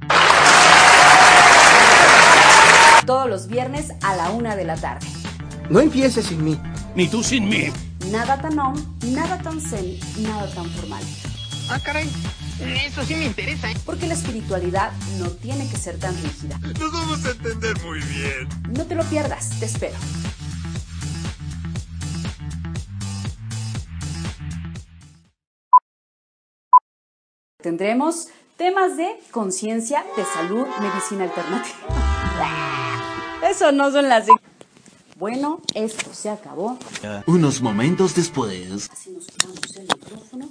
[3.05, 5.07] Todos los viernes a la una de la tarde.
[5.69, 6.59] No empieces sin mí.
[6.95, 7.71] Ni tú sin mí.
[8.11, 11.03] Nada tan on, nada tan zen, nada tan formal.
[11.69, 12.09] Ah, caray.
[12.59, 13.71] Eso sí me interesa.
[13.71, 13.77] ¿eh?
[13.85, 16.59] Porque la espiritualidad no tiene que ser tan rígida.
[16.77, 18.49] Nos vamos a entender muy bien.
[18.75, 19.95] No te lo pierdas, te espero.
[27.61, 31.75] Tendremos temas de conciencia, de salud, medicina alternativa.
[33.49, 34.27] Eso no son las...
[35.17, 36.77] Bueno, esto se acabó.
[37.25, 38.89] Unos momentos después.
[38.89, 40.49] Así nos quitamos el micrófono.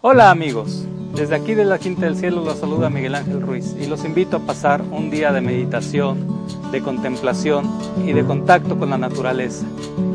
[0.00, 3.86] Hola amigos, desde aquí de la Quinta del Cielo los saluda Miguel Ángel Ruiz y
[3.86, 6.18] los invito a pasar un día de meditación,
[6.72, 7.70] de contemplación
[8.04, 9.66] y de contacto con la naturaleza.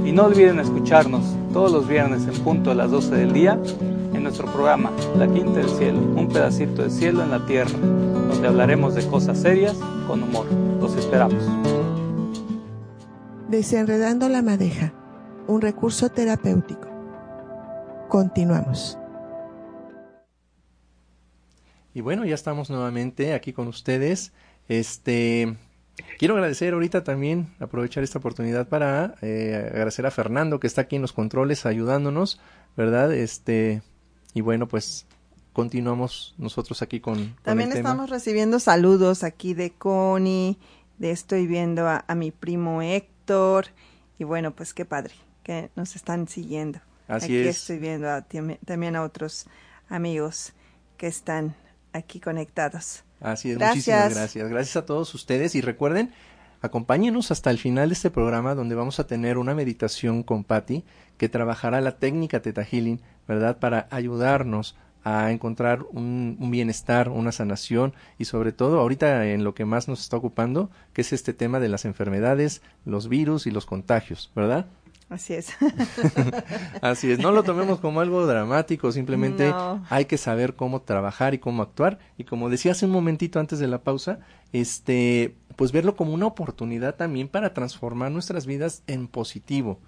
[0.03, 3.59] Y no olviden escucharnos todos los viernes en punto a las 12 del día
[4.13, 8.47] en nuestro programa La Quinta del Cielo, un pedacito de cielo en la tierra, donde
[8.47, 9.75] hablaremos de cosas serias
[10.07, 10.47] con humor.
[10.81, 11.43] Los esperamos.
[13.49, 14.93] Desenredando la madeja,
[15.47, 16.87] un recurso terapéutico.
[18.09, 18.97] Continuamos.
[21.97, 24.31] Y bueno, ya estamos nuevamente aquí con ustedes.
[24.69, 25.57] Este,
[26.19, 30.97] quiero agradecer ahorita también, aprovechar esta oportunidad para eh, agradecer a Fernando que está aquí
[30.97, 32.39] en los controles ayudándonos,
[32.75, 33.11] ¿verdad?
[33.15, 33.81] Este,
[34.35, 35.07] y bueno, pues
[35.53, 37.15] continuamos nosotros aquí con.
[37.15, 38.15] con También el estamos tema.
[38.15, 40.59] recibiendo saludos aquí de Connie,
[40.99, 43.69] de estoy viendo a, a mi primo Héctor,
[44.19, 46.77] y bueno, pues qué padre que nos están siguiendo.
[47.07, 47.57] Así aquí es.
[47.57, 49.47] estoy viendo a- tam- también a otros
[49.89, 50.53] amigos
[50.97, 51.55] que están
[51.93, 53.03] aquí conectados.
[53.19, 53.75] Así es, Gracias.
[53.75, 54.49] muchísimas gracias.
[54.49, 56.11] Gracias a todos ustedes y recuerden,
[56.61, 60.83] acompáñenos hasta el final de este programa donde vamos a tener una meditación con Patti
[61.17, 63.57] que trabajará la técnica Teta Healing, ¿verdad?
[63.57, 69.55] Para ayudarnos a encontrar un, un bienestar, una sanación y sobre todo ahorita en lo
[69.55, 73.51] que más nos está ocupando, que es este tema de las enfermedades, los virus y
[73.51, 74.65] los contagios, ¿verdad?
[75.09, 75.51] Así es.
[76.81, 79.85] Así es, no lo tomemos como algo dramático, simplemente No.
[79.89, 81.99] hay que saber cómo trabajar y cómo actuar.
[82.17, 84.19] Y como decía hace un momentito antes de la pausa,
[84.51, 89.79] este, pues verlo como una oportunidad también para transformar nuestras vidas en positivo.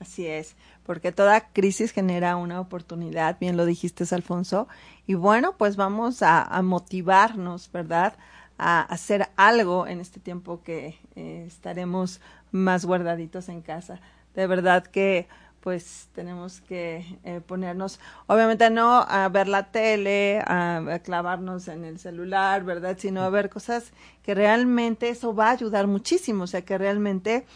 [0.00, 4.66] Así es, porque toda crisis genera una oportunidad, bien lo dijiste, Alfonso,
[5.06, 8.14] y bueno, pues vamos a, a motivarnos, ¿verdad?
[8.58, 14.00] A hacer algo en este tiempo que eh, estaremos más guardaditos en casa.
[14.34, 15.26] De verdad que
[15.60, 21.98] pues tenemos que eh, ponernos, obviamente no a ver la tele, a, clavarnos en el
[21.98, 22.98] celular, ¿verdad?
[22.98, 23.92] Sino a ver cosas
[24.22, 27.46] que realmente eso va a ayudar muchísimo, o sea, que realmente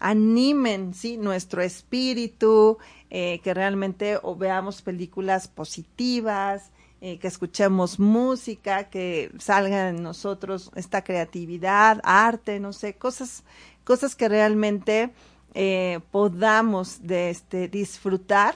[0.00, 2.78] animen sí nuestro espíritu
[3.10, 10.72] eh, que realmente o veamos películas positivas eh, que escuchemos música que salga en nosotros
[10.74, 13.44] esta creatividad arte no sé cosas
[13.84, 15.12] cosas que realmente
[15.54, 18.54] eh, podamos de este disfrutar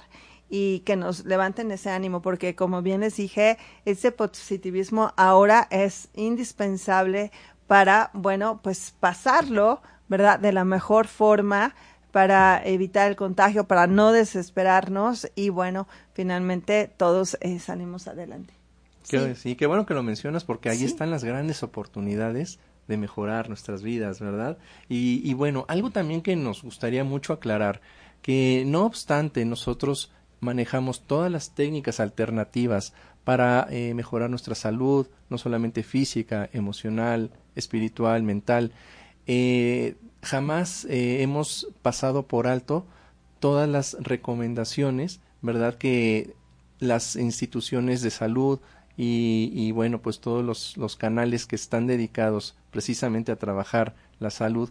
[0.48, 6.08] y que nos levanten ese ánimo, porque como bien les dije, ese positivismo ahora es
[6.14, 7.32] indispensable
[7.66, 10.38] para, bueno, pues pasarlo, ¿verdad?
[10.38, 11.74] De la mejor forma
[12.12, 18.54] para evitar el contagio, para no desesperarnos y, bueno, finalmente todos eh, salimos adelante.
[19.02, 19.54] Sí.
[19.56, 20.84] qué bueno que lo mencionas porque ahí Sí.
[20.86, 24.58] están las grandes oportunidades de mejorar nuestras vidas, ¿verdad?
[24.88, 27.80] Y, y bueno, algo también que nos gustaría mucho aclarar,
[28.22, 32.92] que no obstante nosotros manejamos todas las técnicas alternativas
[33.24, 38.70] para eh, mejorar nuestra salud, no solamente física, emocional, espiritual, mental,
[39.26, 42.86] eh, jamás eh, hemos pasado por alto
[43.40, 45.74] todas las recomendaciones, ¿verdad?
[45.74, 46.34] Que
[46.78, 48.60] las instituciones de salud
[48.96, 54.70] y, bueno, pues todos los, los, canales que están dedicados precisamente a trabajar la salud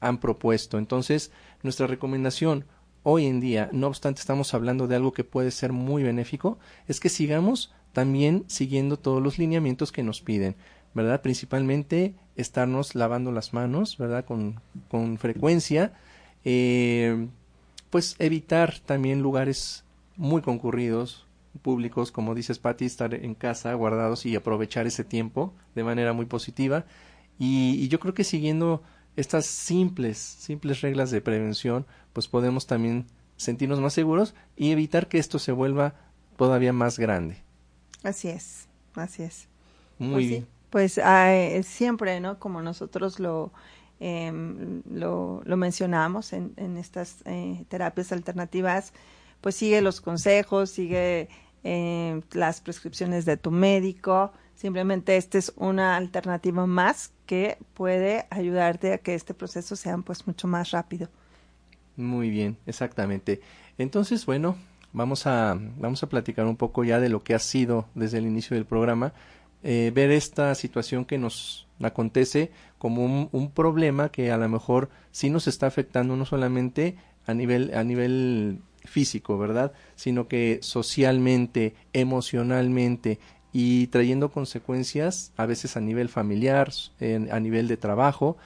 [0.00, 0.78] han propuesto.
[0.78, 1.30] Entonces,
[1.62, 2.64] nuestra recomendación
[3.02, 7.00] hoy en día, no obstante estamos hablando de algo que puede ser muy benéfico, es
[7.00, 10.56] que sigamos también siguiendo todos los lineamientos que nos piden,
[10.94, 11.22] ¿verdad?
[11.22, 14.24] Principalmente estarnos lavando las manos, ¿verdad?
[14.24, 14.60] Con,
[14.90, 15.92] con frecuencia,
[16.44, 17.28] eh,
[17.90, 19.84] pues evitar también lugares
[20.16, 21.26] muy concurridos,
[21.58, 26.26] públicos, como dices Patti, estar en casa guardados y aprovechar ese tiempo de manera muy
[26.26, 26.84] positiva.
[27.38, 28.82] Y, yo creo que siguiendo
[29.16, 35.18] estas simples, simples reglas de prevención, pues podemos también sentirnos más seguros y evitar que
[35.18, 35.94] esto se vuelva
[36.36, 37.42] todavía más grande.
[38.02, 39.48] Así es, así es.
[39.98, 40.46] Muy pues bien.
[40.70, 42.38] Pues ah, siempre, ¿no?
[42.38, 43.52] Como nosotros lo,
[44.00, 48.92] em, lo, lo, mencionamos en, en estas eh, terapias alternativas,
[49.40, 51.28] pues sigue los consejos, sigue
[51.64, 54.32] eh, las prescripciones de tu médico.
[54.54, 60.26] Simplemente esta es una alternativa más que puede ayudarte a que este proceso sea pues
[60.26, 61.08] mucho más rápido.
[61.96, 63.40] Muy bien, exactamente.
[63.76, 64.56] Entonces, bueno,
[64.92, 68.26] vamos a, vamos a platicar un poco ya de lo que ha sido desde el
[68.26, 69.12] inicio del programa,
[69.62, 74.88] eh, ver esta situación que nos acontece como un, un, problema que a lo mejor
[75.10, 79.72] sí nos está afectando no solamente a nivel, a nivel físico, ¿verdad?
[79.94, 83.18] Sino que socialmente, emocionalmente
[83.52, 86.70] y trayendo consecuencias a veces a nivel familiar,
[87.30, 88.36] a nivel de trabajo,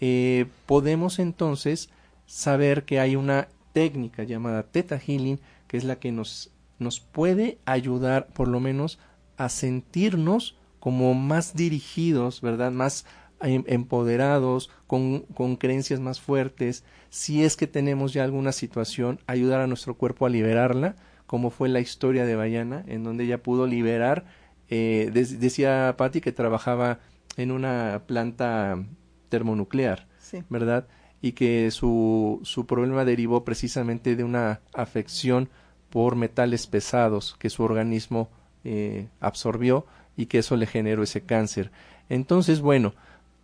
[0.00, 1.90] eh, podemos entonces
[2.26, 7.58] saber que hay una técnica llamada Theta Healing que es la que nos, nos puede
[7.64, 8.98] ayudar por lo menos
[9.36, 12.72] a sentirnos como más dirigidos, ¿verdad?
[12.72, 13.06] Más
[13.40, 19.66] empoderados, con, con, creencias más fuertes, si es que tenemos ya alguna situación, ayudar a
[19.66, 24.24] nuestro cuerpo a liberarla, como fue la historia de Bayana, en donde ella pudo liberar,
[24.68, 27.00] eh, decía Patti que trabajaba
[27.36, 28.84] en una planta
[29.28, 30.06] termonuclear,
[30.48, 30.86] ¿verdad?
[31.22, 35.48] Y que su, su problema derivó precisamente de una afección
[35.90, 38.30] por metales pesados que su organismo
[38.64, 41.70] eh, absorbió y que eso le generó ese cáncer.
[42.08, 42.94] Entonces, bueno,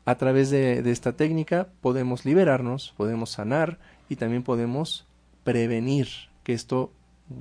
[0.06, 5.06] a través de, esta técnica podemos liberarnos, podemos sanar y también podemos
[5.42, 6.08] prevenir
[6.44, 6.92] que esto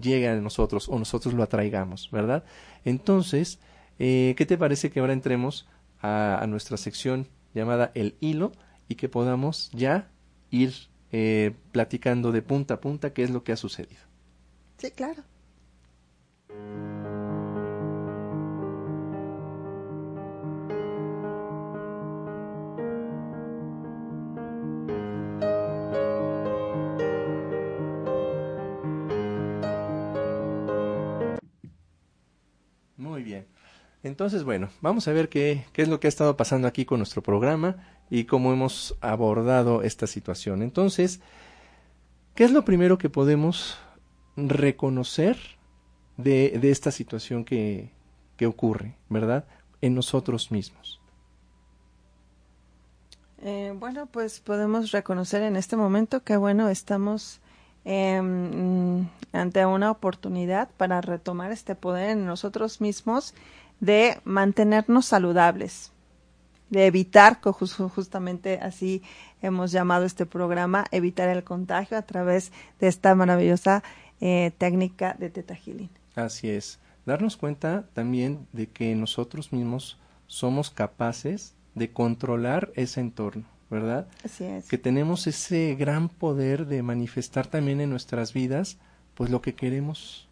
[0.01, 2.43] llegue a nosotros o nosotros lo atraigamos, ¿verdad?
[2.83, 3.59] Entonces,
[3.99, 5.67] eh, ¿qué te parece que ahora entremos
[6.01, 8.51] a, nuestra sección llamada el hilo
[8.89, 10.09] y que podamos ya
[10.49, 10.73] ir
[11.11, 14.01] eh, platicando de punta a punta qué es lo que ha sucedido?
[14.77, 15.23] Sí, claro.
[34.15, 37.21] Entonces, bueno, vamos a ver qué, es lo que ha estado pasando aquí con nuestro
[37.21, 37.75] programa
[38.09, 40.61] y cómo hemos abordado esta situación.
[40.61, 41.19] Entonces,
[42.33, 43.77] ¿qué es lo primero que podemos
[44.37, 45.37] reconocer
[46.15, 47.91] de, esta situación que,
[48.47, 49.43] ocurre, verdad?
[49.81, 51.01] En nosotros mismos.
[53.41, 57.41] Eh, bueno, pues podemos reconocer en este momento que, bueno, estamos
[57.83, 63.33] em, ante una oportunidad para retomar este poder en nosotros mismos
[63.79, 65.91] de mantenernos saludables,
[66.69, 69.03] de evitar, justamente así
[69.41, 73.83] hemos llamado este programa, evitar el contagio a través de esta maravillosa
[74.21, 75.89] eh, técnica de Teta Healing.
[76.15, 76.79] Así es.
[77.05, 84.07] Darnos cuenta también de que nosotros mismos somos capaces de controlar ese entorno, ¿verdad?
[84.23, 84.67] Así es.
[84.67, 88.77] Que tenemos ese gran poder de manifestar también en nuestras vidas,
[89.13, 90.27] pues lo que queremos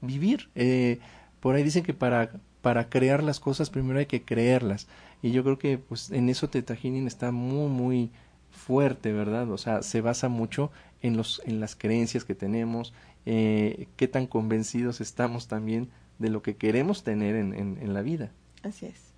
[0.00, 0.48] vivir.
[0.54, 1.00] Eh,
[1.40, 2.30] por ahí dicen que para
[2.66, 4.88] para crear las cosas primero hay que creerlas.
[5.22, 8.10] Y yo creo que pues en eso Teta está muy, muy
[8.50, 9.48] fuerte, ¿verdad?
[9.52, 12.92] O sea, se basa mucho en, los, en las creencias que tenemos,
[13.24, 18.32] eh, qué tan convencidos estamos también de lo que queremos tener en, en, la vida.
[18.64, 19.12] Así es.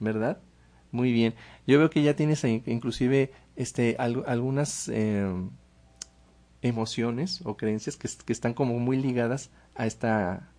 [0.00, 0.40] ¿Verdad?
[0.90, 1.34] Muy bien.
[1.66, 5.30] Yo veo que ya tienes inclusive este, algunas eh,
[6.62, 10.53] emociones o creencias que, que están como muy ligadas a esta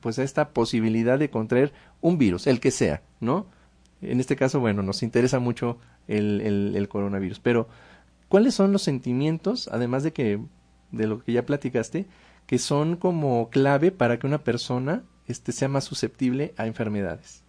[0.00, 3.46] pues a esta posibilidad de contraer un virus, el que sea, ¿no?
[4.02, 5.78] En este caso, bueno, nos interesa mucho
[6.08, 6.40] el,
[6.74, 7.68] el, coronavirus, pero
[8.28, 10.40] ¿cuáles son los sentimientos, además de que
[10.90, 12.06] de lo que ya platicaste,
[12.46, 17.42] que son como clave para que una persona este, sea más susceptible a enfermedades?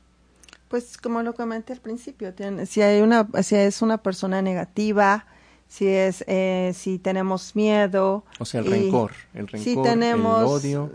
[0.67, 2.33] Pues como lo comenté al principio,
[2.65, 5.25] si hay una, si es una persona negativa,
[5.67, 10.91] si es, eh, si tenemos miedo, o sea, el rencor, el rencor, el odio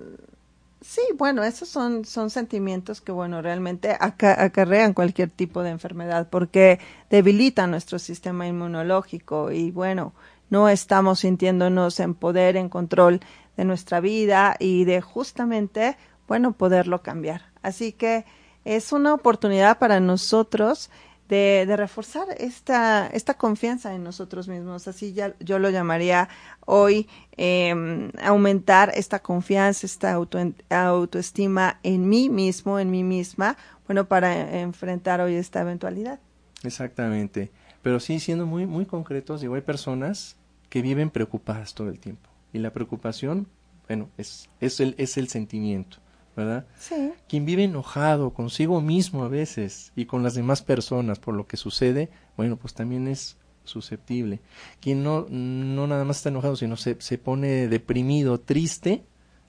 [0.83, 6.79] Sí, bueno, esos son, son sentimientos que, bueno, realmente acarrean cualquier tipo de enfermedad porque
[7.09, 10.13] debilitan nuestro sistema inmunológico y, bueno,
[10.51, 13.21] no estamos sintiéndonos en poder, en control
[13.57, 15.97] de nuestra vida y de justamente,
[16.29, 17.43] bueno, poderlo cambiar.
[17.63, 18.27] Así que
[18.65, 20.91] es una oportunidad para nosotros
[21.29, 24.89] de, de, reforzar esta, esta confianza en nosotros mismos.
[24.89, 26.29] Así ya yo lo llamaría
[26.65, 30.39] hoy eh, aumentar esta confianza, esta auto,
[30.71, 33.57] autoestima en mí mismo, en mí misma,
[33.87, 36.21] bueno, para enfrentar hoy esta eventualidad.
[36.63, 37.51] Exactamente.
[37.83, 40.37] Pero sí, siendo muy, muy concretos, digo, hay personas
[40.69, 42.29] que viven preocupadas todo el tiempo.
[42.53, 43.47] Y la preocupación,
[43.87, 45.99] bueno, es, es, el, es el sentimiento.
[46.37, 46.67] ¿Verdad?
[46.79, 47.13] Sí.
[47.29, 51.57] Quien vive enojado consigo mismo a veces y con las demás personas por lo que
[51.57, 54.41] sucede, bueno, pues también es susceptible.
[54.81, 59.05] Quien no, no nada más está enojado, sino se, se pone deprimido, triste,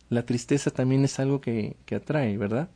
[0.10, 2.70] la tristeza también es algo que, que atrae, ¿verdad?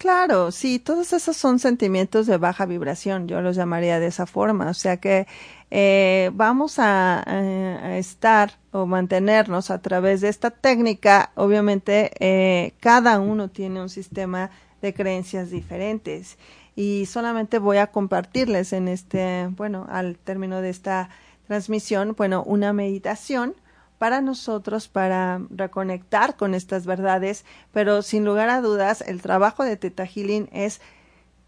[0.00, 4.70] Claro, sí, todos esos son sentimientos de baja vibración, yo los llamaría de esa forma,
[4.70, 5.26] o sea que
[5.70, 13.20] eh, vamos a, a, estar o mantenernos a través de esta técnica, obviamente eh, cada
[13.20, 16.38] uno tiene un sistema de creencias diferentes.
[16.74, 21.10] Y solamente voy a compartirles en este, bueno, al término de esta
[21.46, 23.54] transmisión, bueno, una meditación
[24.00, 29.76] para nosotros para reconectar con estas verdades, pero sin lugar a dudas el trabajo de
[29.76, 30.80] Teta Healing es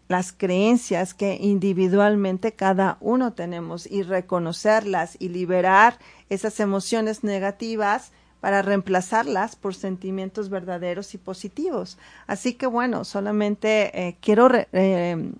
[0.07, 5.97] las creencias que individualmente cada uno tenemos y reconocerlas y liberar
[6.29, 11.97] esas emociones negativas para reemplazarlas por sentimientos verdaderos y positivos.
[12.27, 15.31] Así que bueno, solamente eh, quiero eh,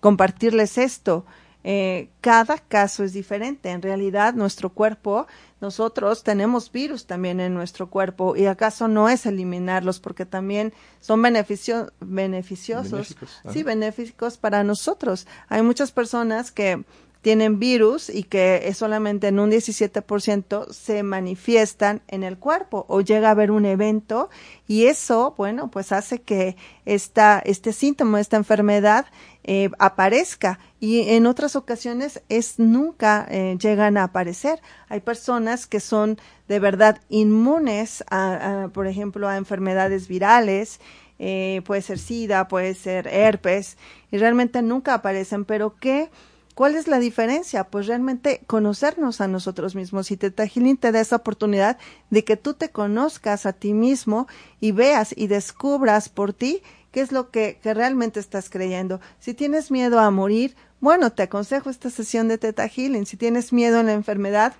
[0.00, 1.26] compartirles esto.
[1.68, 3.70] Eh, cada caso es diferente.
[3.70, 5.26] En realidad, nuestro cuerpo,
[5.60, 11.22] nosotros tenemos virus también en nuestro cuerpo y acaso no es eliminarlos porque también son
[11.22, 13.16] beneficio, beneficiosos,
[13.50, 15.26] sí, benéficos para nosotros.
[15.48, 16.84] Hay muchas personas que
[17.26, 23.26] tienen virus y que solamente en un 17% se manifiestan en el cuerpo o llega
[23.26, 24.30] a haber un evento
[24.68, 29.06] y eso, bueno, pues hace que esta, este síntoma, esta enfermedad
[29.48, 34.60] eh, aparezca y en otras ocasiones es nunca eh, llegan a aparecer.
[34.88, 36.18] Hay personas que son
[36.48, 40.80] de verdad inmunes a, por ejemplo, a enfermedades virales,
[41.20, 43.78] eh, puede ser SIDA, puede ser herpes
[44.10, 46.10] y realmente nunca aparecen, pero que
[46.56, 47.64] ¿Cuál es la diferencia?
[47.64, 51.76] Pues realmente conocernos a nosotros mismos y Teta Healing te da esa oportunidad
[52.08, 54.26] de que tú te conozcas a ti mismo
[54.58, 56.62] y veas y descubras por ti
[56.96, 59.02] qué es lo que, realmente estás creyendo.
[59.18, 63.04] Si tienes miedo a morir, bueno, te aconsejo esta sesión de Teta Healing.
[63.04, 64.54] Si tienes miedo a la enfermedad,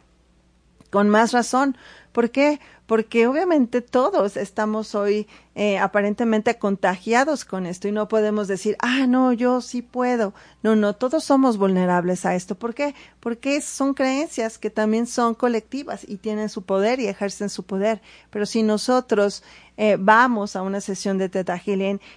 [0.96, 1.76] con más razón.
[2.12, 2.58] ¿Por qué?
[2.86, 9.06] Porque obviamente todos estamos hoy eh, aparentemente contagiados con esto y no podemos decir, ah,
[9.06, 10.32] no, yo sí puedo.
[10.62, 12.54] No, no, todos somos vulnerables a esto.
[12.54, 12.94] ¿Por qué?
[13.20, 18.00] Porque son creencias que también son colectivas y tienen su poder y ejercen su poder.
[18.30, 19.42] Pero si nosotros
[19.76, 21.60] eh, vamos a una sesión de Teta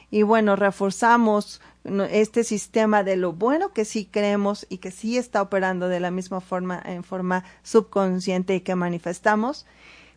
[0.10, 1.60] y bueno, reforzamos
[2.10, 6.12] este sistema de lo bueno que sí creemos y que sí está operando de la
[6.12, 9.66] misma forma en forma subconsciente y que manifestamos,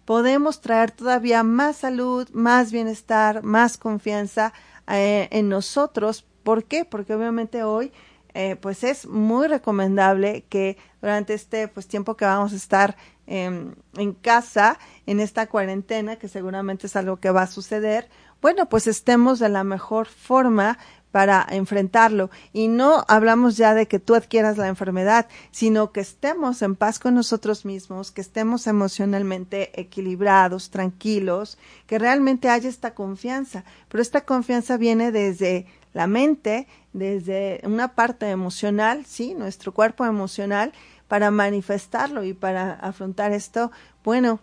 [0.04, 4.52] podemos traer todavía más salud, más bienestar, más confianza
[4.88, 6.24] eh, en nosotros.
[6.42, 6.84] ¿Por qué?
[6.84, 7.92] Porque obviamente hoy
[8.34, 12.96] eh, pues es muy recomendable que durante este pues tiempo que vamos a estar
[13.26, 18.08] eh, en casa, en esta cuarentena, que seguramente es algo que va a suceder,
[18.40, 20.78] bueno, pues estemos de la mejor forma
[21.12, 22.30] para enfrentarlo.
[22.52, 26.98] Y no hablamos ya de que tú adquieras la enfermedad, sino que estemos en paz
[26.98, 33.64] con nosotros mismos, que estemos emocionalmente equilibrados, tranquilos, que realmente haya esta confianza.
[33.88, 40.72] Pero esta confianza viene desde la mente, desde una parte emocional, sí, nuestro cuerpo emocional,
[41.06, 43.70] para manifestarlo y para afrontar esto,
[44.02, 44.40] bueno,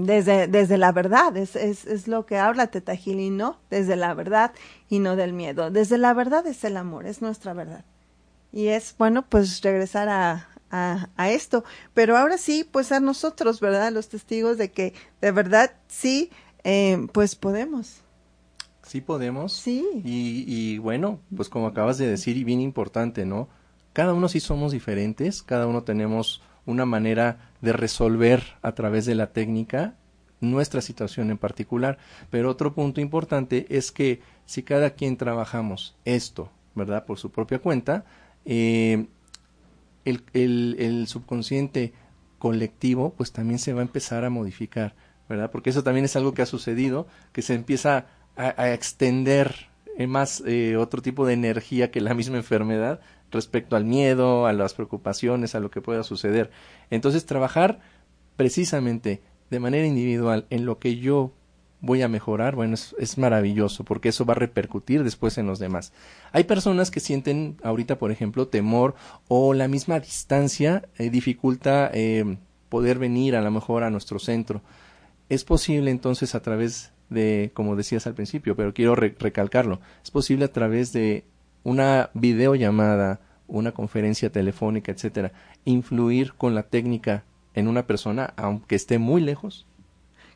[0.00, 2.94] desde, desde la verdad, es, es, es lo que habla Teta
[3.30, 3.58] ¿no?
[3.70, 4.52] Desde la verdad
[4.88, 5.70] y no del miedo.
[5.70, 7.84] Desde la verdad es el amor, es nuestra verdad.
[8.52, 11.64] Y es, bueno, pues regresar a, a, a, esto.
[11.94, 13.92] Pero ahora sí, pues a nosotros, ¿verdad?
[13.92, 16.30] Los testigos de que de verdad sí,
[16.64, 18.02] eh, pues podemos.
[18.82, 19.52] Sí podemos.
[19.52, 19.86] Sí.
[20.04, 23.48] Y, y bueno, pues como acabas de decir, y bien importante, ¿no?
[23.92, 29.14] Cada uno sí somos diferentes, cada uno tenemos una manera de resolver a través de
[29.14, 29.94] la técnica
[30.40, 31.98] nuestra situación en particular.
[32.30, 37.04] Pero otro punto importante es que si cada quien trabajamos esto, ¿verdad?
[37.04, 38.04] Por su propia cuenta,
[38.44, 39.06] eh,
[40.04, 41.92] el, el, subconsciente
[42.38, 44.94] colectivo pues también se va a empezar a modificar
[45.28, 45.50] ¿verdad?
[45.50, 48.06] Porque eso también es algo que ha sucedido, que se empieza
[48.36, 49.66] a, extender
[49.96, 53.00] en más eh, otro tipo de energía que la misma enfermedad
[53.30, 56.50] respecto al miedo, a las preocupaciones, a lo que pueda suceder.
[56.90, 57.80] Entonces, trabajar
[58.36, 61.32] precisamente de manera individual en lo que yo
[61.80, 65.92] voy a mejorar, bueno, es, maravilloso porque eso va a repercutir después en los demás.
[66.32, 68.94] Hay personas que sienten ahorita, por ejemplo, temor
[69.28, 74.62] o la misma distancia eh, dificulta eh, poder venir a lo mejor a nuestro centro.
[75.28, 80.46] Es posible entonces a través de, como decías al principio, pero quiero recalcarlo, es posible
[80.46, 81.24] a través de
[81.68, 85.32] una videollamada, una conferencia telefónica, etcétera,
[85.64, 89.66] influir con la técnica en una persona aunque esté muy lejos.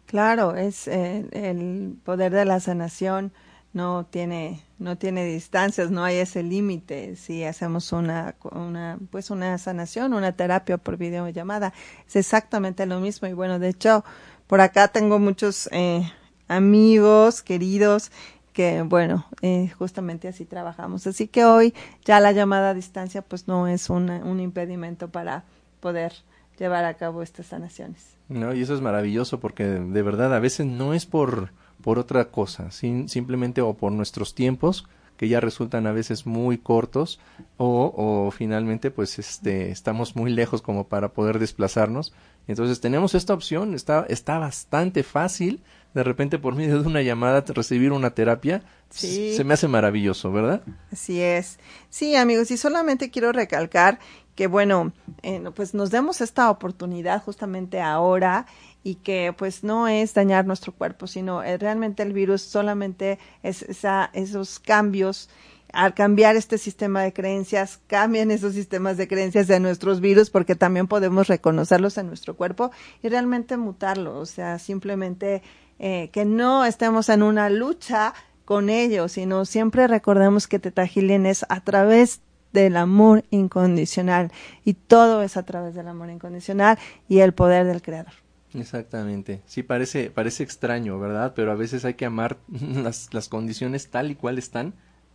[0.07, 3.33] Claro, es eh, el poder de la sanación
[3.72, 7.16] no tiene no tiene distancias, no hay ese límite.
[7.16, 11.72] Si hacemos una una pues una sanación, una terapia por videollamada,
[12.07, 14.05] es exactamente lo mismo y bueno, de hecho,
[14.47, 16.03] por acá tengo muchos eh,
[16.49, 18.11] amigos queridos
[18.53, 21.07] que bueno, eh, justamente así trabajamos.
[21.07, 21.74] Así que hoy
[22.05, 25.44] ya la llamada a distancia pues no es un impedimento para
[25.80, 26.12] poder
[26.59, 28.16] llevar a cabo estas sanaciones.
[28.28, 32.30] No, y eso es maravilloso porque de verdad a veces no es por, por otra
[32.30, 34.86] cosa, simplemente o por nuestros tiempos
[35.16, 37.20] que ya resultan a veces muy cortos
[37.57, 42.12] o, o finalmente pues este estamos muy lejos como para poder desplazarnos
[42.48, 45.62] entonces tenemos esta opción está está bastante fácil
[45.95, 50.62] de repente por medio de una llamada recibir una terapia se me hace maravilloso verdad
[50.90, 53.99] así es sí amigos y solamente quiero recalcar
[54.34, 58.47] que bueno, eh, pues nos demos esta oportunidad justamente ahora
[58.82, 63.62] y que pues no es dañar nuestro cuerpo, sino eh, realmente el virus solamente es
[63.62, 65.28] esa, esos cambios.
[65.72, 70.55] Al cambiar este sistema de creencias, cambian esos sistemas de creencias de nuestros virus porque
[70.55, 72.70] también podemos reconocerlos en nuestro cuerpo
[73.03, 74.14] y realmente mutarlos.
[74.14, 75.43] O sea, simplemente
[75.85, 78.14] eh, que no estemos en una lucha
[78.45, 82.20] con ellos, sino siempre recordemos que Teta es a través
[82.53, 84.30] del amor incondicional
[84.64, 86.78] y todo es a través del amor incondicional
[87.09, 88.12] y el poder del creador.
[88.55, 89.43] Exactamente.
[89.45, 91.33] Sí, parece, parece extraño, ¿verdad?
[91.35, 94.74] Pero a veces hay que amar las, las condiciones tal y cual están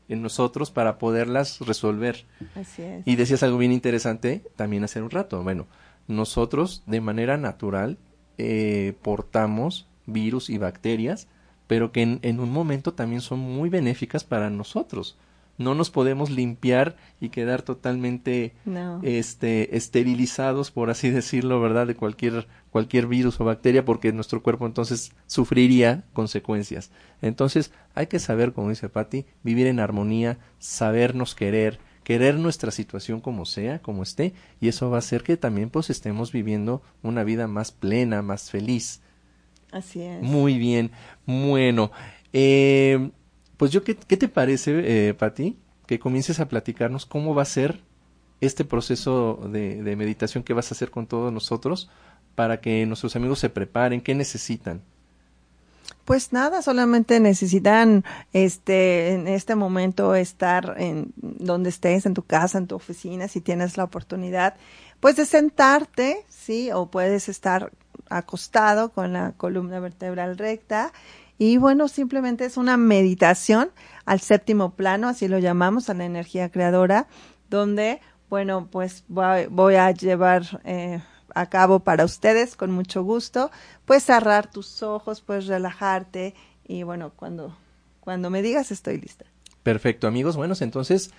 [0.09, 2.25] en nosotros para poderlas resolver.
[2.55, 3.07] Así es.
[3.07, 5.41] Y decías algo bien interesante también hace un rato.
[5.43, 5.65] Bueno,
[6.09, 7.97] nosotros de manera natural
[8.37, 11.27] eh, portamos virus y bacterias,
[11.67, 15.17] pero que en, en un momento también son muy benéficas para nosotros.
[15.57, 18.53] No nos podemos limpiar y quedar totalmente
[19.01, 24.67] este esterilizados por así decirlo verdad de cualquier cualquier virus o bacteria porque nuestro cuerpo
[24.67, 26.91] entonces sufriría consecuencias.
[27.21, 33.19] Entonces hay que saber como dice Patti vivir en armonía sabernos querer querer nuestra situación
[33.19, 37.23] como sea como esté y eso va a hacer que también pues estemos viviendo una
[37.23, 39.01] vida más plena más feliz
[39.71, 40.91] así es muy bien
[41.25, 41.91] bueno
[42.33, 43.11] eh,
[43.57, 45.57] pues yo, ¿qué, te parece, eh, Pati,
[45.87, 47.81] que comiences a platicarnos cómo va a ser
[48.39, 51.89] este proceso de, de, meditación que vas a hacer con todos nosotros
[52.35, 54.01] para que nuestros amigos se preparen?
[54.01, 54.83] ¿Qué necesitan?
[56.05, 62.59] Pues nada, solamente necesitan este en este momento estar en donde estés, en tu casa,
[62.59, 64.55] en tu oficina, si tienes la oportunidad,
[64.99, 67.71] pues de sentarte, sí, o puedes estar
[68.09, 70.91] acostado con la columna vertebral recta
[71.37, 73.69] y bueno, simplemente es una meditación
[74.05, 77.07] al séptimo plano, así lo llamamos, a la energía creadora,
[77.49, 81.01] donde, bueno, pues voy, a llevar eh,
[81.35, 83.51] a cabo para ustedes con mucho gusto.
[83.85, 86.33] Puedes cerrar tus ojos, puedes relajarte
[86.67, 87.55] y bueno, cuando,
[87.99, 89.25] cuando me digas estoy lista.
[89.61, 90.37] Perfecto, amigos.
[90.37, 91.11] Bueno, entonces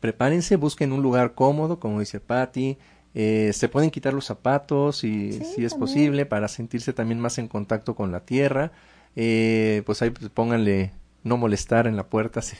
[0.00, 2.78] prepárense, busquen un lugar cómodo, como dice Patti.
[3.18, 7.48] Eh, se pueden quitar los zapatos y, si es posible para sentirse también más en
[7.48, 8.72] contacto con la tierra
[9.16, 10.92] eh, pues ahí pues, pónganle
[11.24, 12.56] no molestar en la puerta si,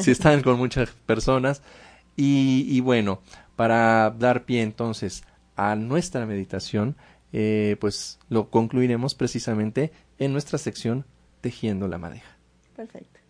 [0.00, 1.62] si están con muchas personas.
[2.16, 3.22] Y, y, bueno,
[3.56, 5.24] para dar pie entonces
[5.56, 6.96] a nuestra meditación,
[7.32, 11.06] eh, pues lo concluiremos precisamente en nuestra sección
[11.40, 12.36] Tejiendo la Madeja.
[12.76, 13.20] Perfecto.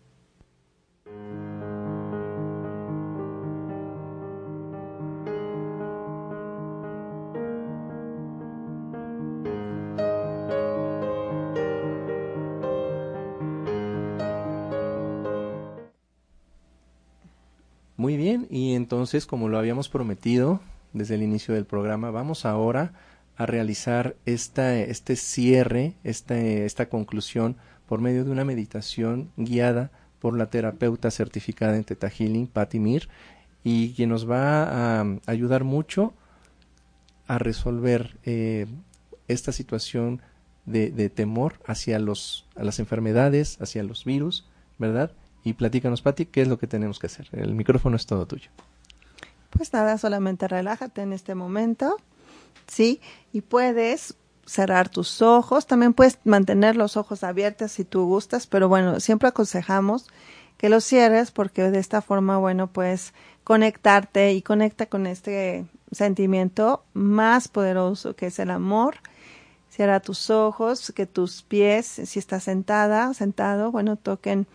[18.05, 20.59] Muy bien, y entonces, como lo habíamos prometido
[20.93, 22.93] desde el inicio del programa, vamos ahora
[23.35, 29.89] a realizar esta, este cierre, esta, esta conclusión por medio de una meditación guiada
[30.19, 33.09] por la terapeuta certificada en Teta Healing, Patty Mir,
[33.63, 36.13] y quien nos va a ayudar mucho
[37.25, 38.67] a resolver eh,
[39.27, 40.21] esta situación
[40.67, 44.45] de, temor hacia los, a las enfermedades, hacia los virus,
[44.77, 45.11] ¿verdad?
[45.45, 47.29] Y platícanos, Pati, ¿qué es lo que tenemos que hacer?
[47.31, 48.49] El micrófono es todo tuyo.
[49.51, 51.97] Pues nada, solamente relájate en este momento,
[52.67, 52.99] ¿sí?
[53.31, 54.15] Y puedes
[54.47, 59.29] cerrar tus ojos, también puedes mantener los ojos abiertos si tú gustas, pero bueno, siempre
[59.29, 60.07] aconsejamos
[60.57, 66.83] que los cierres porque de esta forma, bueno, puedes conectarte y conecta con este sentimiento
[66.93, 68.95] más poderoso que es el amor.
[69.69, 74.47] Cierra tus ojos, que tus pies, si estás sentada, sentado, bueno, toquen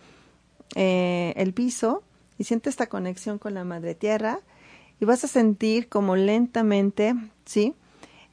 [0.75, 2.03] eh, el piso
[2.37, 4.39] y siente esta conexión con la madre tierra
[4.99, 7.15] y vas a sentir como lentamente,
[7.45, 7.75] ¿sí?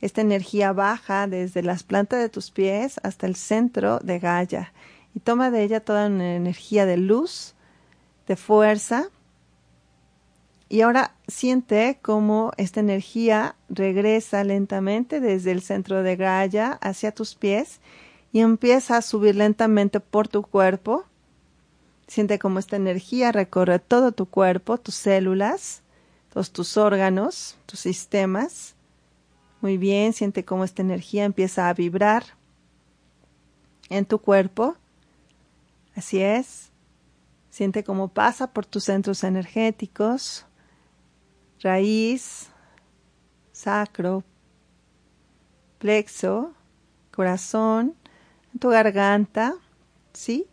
[0.00, 4.72] Esta energía baja desde las plantas de tus pies hasta el centro de Gaia
[5.14, 7.54] y toma de ella toda una energía de luz,
[8.28, 9.08] de fuerza.
[10.68, 17.34] Y ahora siente cómo esta energía regresa lentamente desde el centro de Gaia hacia tus
[17.34, 17.80] pies
[18.32, 21.04] y empieza a subir lentamente por tu cuerpo.
[22.08, 25.82] Siente cómo esta energía recorre todo tu cuerpo, tus células,
[26.32, 28.74] todos tus órganos, tus sistemas.
[29.60, 32.24] Muy bien, siente cómo esta energía empieza a vibrar
[33.90, 34.76] en tu cuerpo.
[35.94, 36.70] Así es.
[37.50, 40.46] Siente cómo pasa por tus centros energéticos,
[41.60, 42.48] raíz,
[43.52, 44.24] sacro,
[45.78, 46.54] plexo,
[47.10, 47.94] corazón,
[48.58, 49.54] tu garganta,
[50.14, 50.46] ¿sí?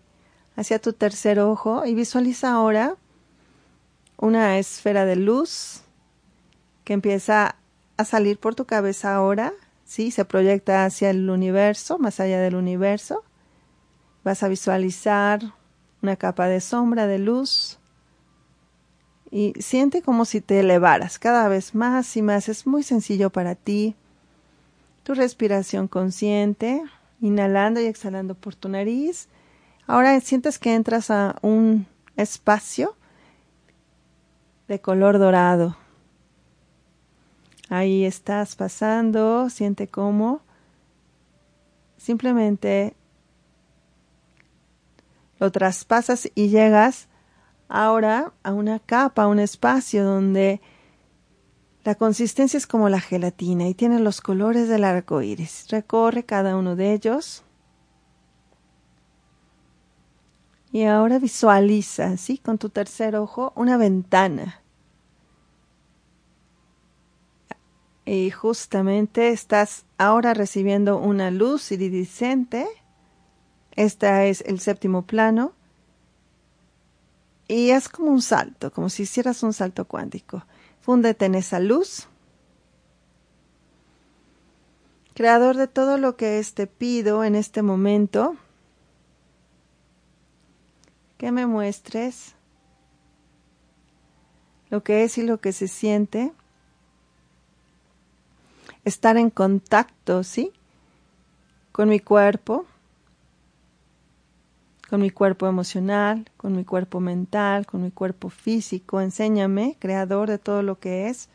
[0.55, 2.95] Hacia tu tercer ojo y visualiza ahora
[4.17, 5.81] una esfera de luz
[6.83, 7.55] que empieza
[7.97, 9.53] a salir por tu cabeza ahora,
[9.85, 10.11] ¿sí?
[10.11, 13.23] Se proyecta hacia el universo, más allá del universo.
[14.23, 15.41] Vas a visualizar
[16.01, 17.79] una capa de sombra, de luz,
[19.31, 22.47] y siente como si te elevaras cada vez más y más.
[22.47, 23.95] Es muy sencillo para ti.
[25.03, 26.81] Tu respiración consciente,
[27.21, 29.27] inhalando y exhalando por tu nariz.
[29.87, 32.95] Ahora sientes que entras a un espacio
[34.67, 35.77] de color dorado.
[37.69, 40.41] Ahí estás pasando, siente cómo
[41.97, 42.95] simplemente
[45.39, 47.07] lo traspasas y llegas
[47.67, 50.61] ahora a una capa, a un espacio donde
[51.83, 55.67] la consistencia es como la gelatina y tiene los colores del arco iris.
[55.69, 57.44] Recorre cada uno de ellos.
[60.75, 62.37] Y ahora visualiza, ¿sí?
[62.37, 64.61] Con tu tercer ojo, una ventana.
[68.03, 72.67] Y justamente estás ahora recibiendo una luz iridiscente.
[73.77, 75.53] Este es el séptimo plano.
[77.47, 80.43] Y es como un salto, como si hicieras un salto cuántico.
[80.81, 82.09] Fúndete en esa luz.
[85.13, 88.35] Creador de todo lo que te pido en este momento
[91.17, 92.35] que me muestres
[94.69, 96.33] lo que es y lo que se siente,
[98.83, 100.51] estar en contacto, ¿sí?
[101.71, 102.65] Con mi cuerpo,
[104.89, 109.01] con mi cuerpo emocional, con mi cuerpo mental, con mi cuerpo físico.
[109.01, 111.29] Enséñame, creador de todo lo que es,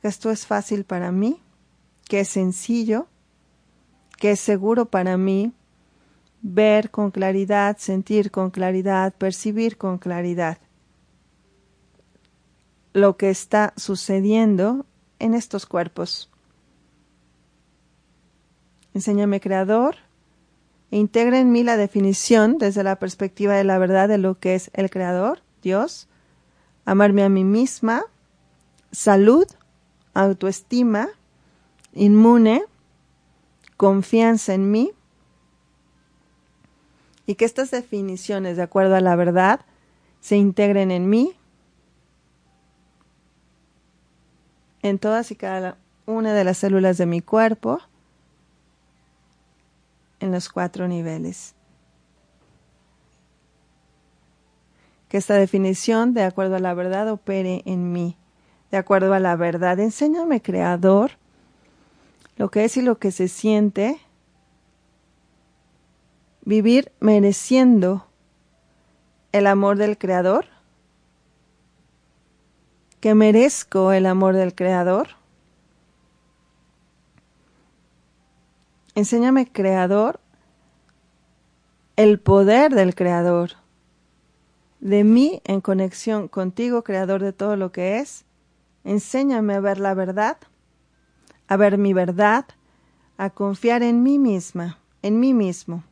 [0.00, 1.40] que esto es fácil para mí,
[2.08, 3.06] que es sencillo,
[4.18, 5.52] que es seguro para mí,
[6.42, 10.58] ver con claridad, sentir con claridad, percibir con claridad
[12.92, 14.86] lo que está sucediendo
[15.18, 16.30] en estos cuerpos.
[18.94, 19.96] Enséñame, Creador,
[20.90, 24.56] e integra en mí la definición desde la perspectiva de la verdad de lo que
[24.56, 26.08] es el Creador, Dios,
[26.84, 28.02] amarme a mí misma,
[28.90, 29.46] salud,
[30.14, 31.08] autoestima,
[31.92, 32.64] inmune,
[33.76, 34.92] confianza en mí,
[37.30, 39.60] y que estas definiciones, de acuerdo a la verdad,
[40.18, 41.36] se integren en mí,
[44.82, 45.76] en todas y cada
[46.06, 47.78] una de las células de mi cuerpo,
[50.18, 51.54] en los cuatro niveles.
[55.08, 58.16] Que esta definición, de acuerdo a la verdad, opere en mí.
[58.72, 61.12] De acuerdo a la verdad, enséñame, Creador,
[62.36, 64.00] lo que es y lo que se siente
[66.50, 68.08] vivir mereciendo
[69.30, 70.46] el amor del Creador?
[72.98, 75.10] ¿Que merezco el amor del Creador?
[78.96, 80.18] Enséñame, Creador,
[81.94, 83.52] el poder del Creador,
[84.80, 88.24] de mí en conexión contigo, Creador de todo lo que es.
[88.82, 90.36] Enséñame a ver la verdad,
[91.46, 92.44] a ver mi verdad,
[93.18, 95.84] a confiar en mí misma, en mí mismo.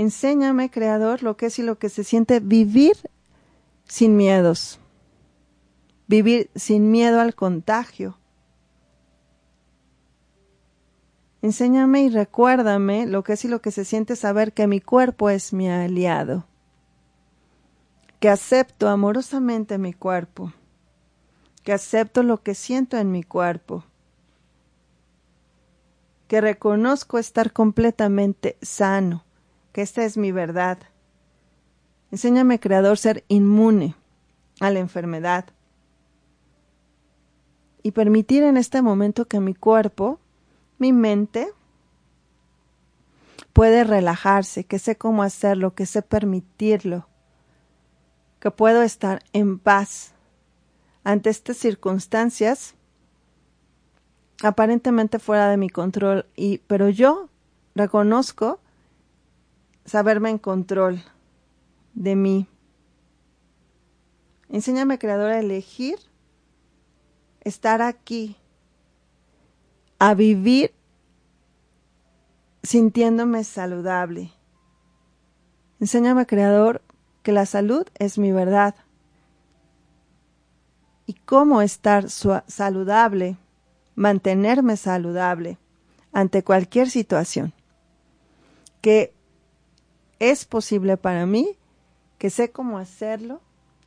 [0.00, 2.96] Enséñame, Creador, lo que es y lo que se siente vivir
[3.84, 4.80] sin miedos,
[6.08, 8.16] vivir sin miedo al contagio.
[11.42, 15.28] Enséñame y recuérdame lo que es y lo que se siente saber que mi cuerpo
[15.28, 16.46] es mi aliado,
[18.20, 20.54] que acepto amorosamente mi cuerpo,
[21.62, 23.84] que acepto lo que siento en mi cuerpo,
[26.26, 29.26] que reconozco estar completamente sano,
[29.72, 30.78] que esta es mi verdad.
[32.10, 33.94] Enséñame, Creador, ser inmune
[34.60, 35.46] a la enfermedad
[37.82, 40.20] y permitir en este momento que mi cuerpo,
[40.78, 41.52] mi mente,
[43.52, 47.06] puede relajarse, que sé cómo hacerlo, que sé permitirlo,
[48.38, 50.12] que puedo estar en paz
[51.04, 52.74] ante estas circunstancias
[54.42, 57.28] aparentemente fuera de mi control y pero yo
[57.74, 58.60] reconozco
[59.90, 61.02] saberme en control
[61.94, 62.46] de mí.
[64.48, 65.98] Enséñame, Creador, a elegir
[67.40, 68.36] estar aquí,
[69.98, 70.72] a vivir
[72.62, 74.30] sintiéndome saludable.
[75.80, 76.82] Enséñame, Creador,
[77.24, 78.76] que la salud es mi verdad
[81.04, 83.38] y cómo estar saludable,
[83.96, 85.58] mantenerme saludable
[86.12, 87.52] ante cualquier situación.
[88.80, 89.18] Que
[90.20, 91.56] es posible para mí,
[92.18, 93.40] que sé cómo hacerlo,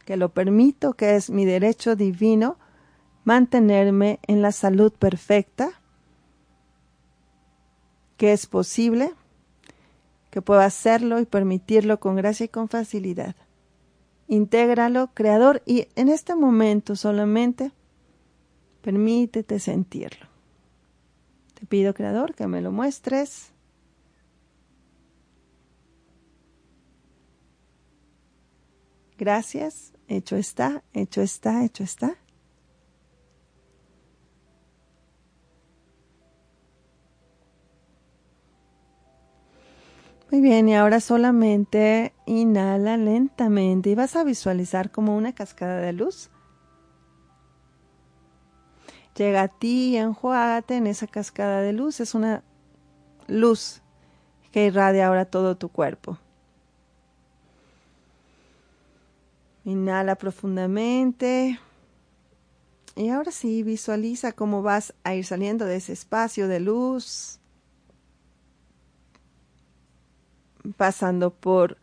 [0.05, 2.57] que lo permito, que es mi derecho divino
[3.23, 5.79] mantenerme en la salud perfecta,
[8.17, 9.13] que es posible,
[10.29, 13.35] que puedo hacerlo y permitirlo con gracia y con facilidad.
[14.27, 17.71] Intégralo, Creador, y en este momento solamente
[18.81, 20.27] permítete sentirlo.
[21.53, 23.52] Te pido, Creador, que me lo muestres.
[29.23, 32.17] Gracias, hecho está, hecho está, hecho está.
[40.29, 45.93] Muy bien, y ahora solamente inhala lentamente y vas a visualizar como una cascada de
[45.93, 46.29] luz.
[49.15, 52.01] Llega a ti y enjuágate en esa cascada de luz.
[52.01, 52.43] Es una
[53.27, 53.83] luz
[54.51, 56.17] que irradia ahora todo tu cuerpo.
[59.65, 61.59] Inhala profundamente.
[62.95, 67.39] Y ahora sí, visualiza cómo vas a ir saliendo de ese espacio de luz
[70.77, 71.77] pasando por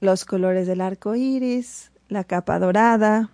[0.00, 3.30] los colores del arco iris, la capa dorada,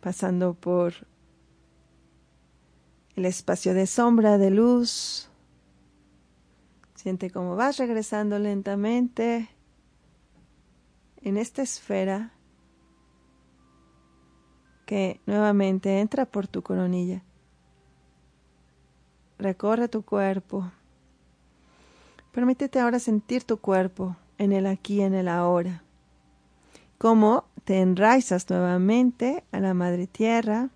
[0.00, 0.94] pasando por
[3.16, 5.28] el espacio de sombra, de luz.
[6.94, 9.48] Siente cómo vas regresando lentamente
[11.24, 12.32] en esta esfera
[14.86, 17.22] que nuevamente entra por tu coronilla.
[19.38, 20.70] Recorre tu cuerpo.
[22.30, 25.82] Permítete ahora sentir tu cuerpo en el aquí, en el ahora.
[26.98, 30.68] Cómo te enraizas nuevamente a la madre tierra.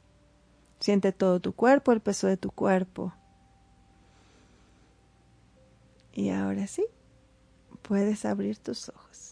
[0.80, 3.12] Siente todo tu cuerpo, el peso de tu cuerpo.
[6.12, 6.86] Y ahora sí,
[7.82, 9.27] puedes abrir tus ojos.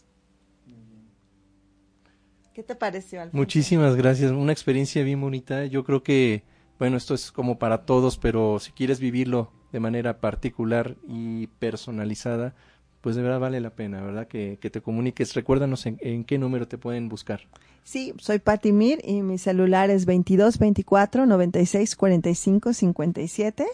[2.56, 3.36] ¿Qué te pareció, Alfonso?
[3.36, 4.32] Muchísimas gracias.
[4.32, 5.66] Una experiencia bien bonita.
[5.66, 6.42] Yo creo que,
[6.78, 12.54] bueno, esto es como para todos, pero si quieres vivirlo de manera particular y personalizada,
[13.02, 14.26] pues de verdad vale la pena, ¿verdad?
[14.26, 15.34] Que, te comuniques.
[15.34, 17.42] Recuérdanos en, qué número te pueden buscar.
[17.84, 23.66] Sí, soy Patti Mir y mi celular es 22 24 96 45 57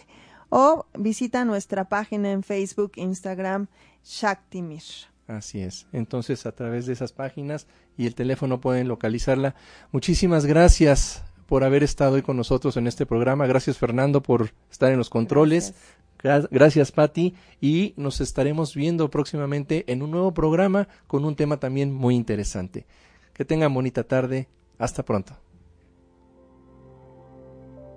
[0.49, 3.67] o visita nuestra página en Facebook, Instagram,
[4.03, 5.12] Shaktimir.
[5.27, 5.87] Así es.
[5.93, 7.67] Entonces, a través de esas páginas
[7.97, 9.55] y el teléfono pueden localizarla.
[9.91, 13.47] Muchísimas gracias por haber estado hoy con nosotros en este programa.
[13.47, 15.73] Gracias Fernando por estar en los controles.
[16.21, 17.35] Gracias, Gracias Patti.
[17.61, 22.85] Y nos estaremos viendo próximamente en un nuevo programa con un tema también muy interesante.
[23.33, 24.47] Que tengan bonita tarde.
[24.77, 25.37] Hasta pronto.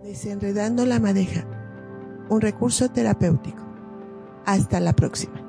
[0.04, 1.46] Desenredando la madeja.
[2.28, 3.64] Un recurso terapéutico.
[4.44, 5.45] Hasta la próxima.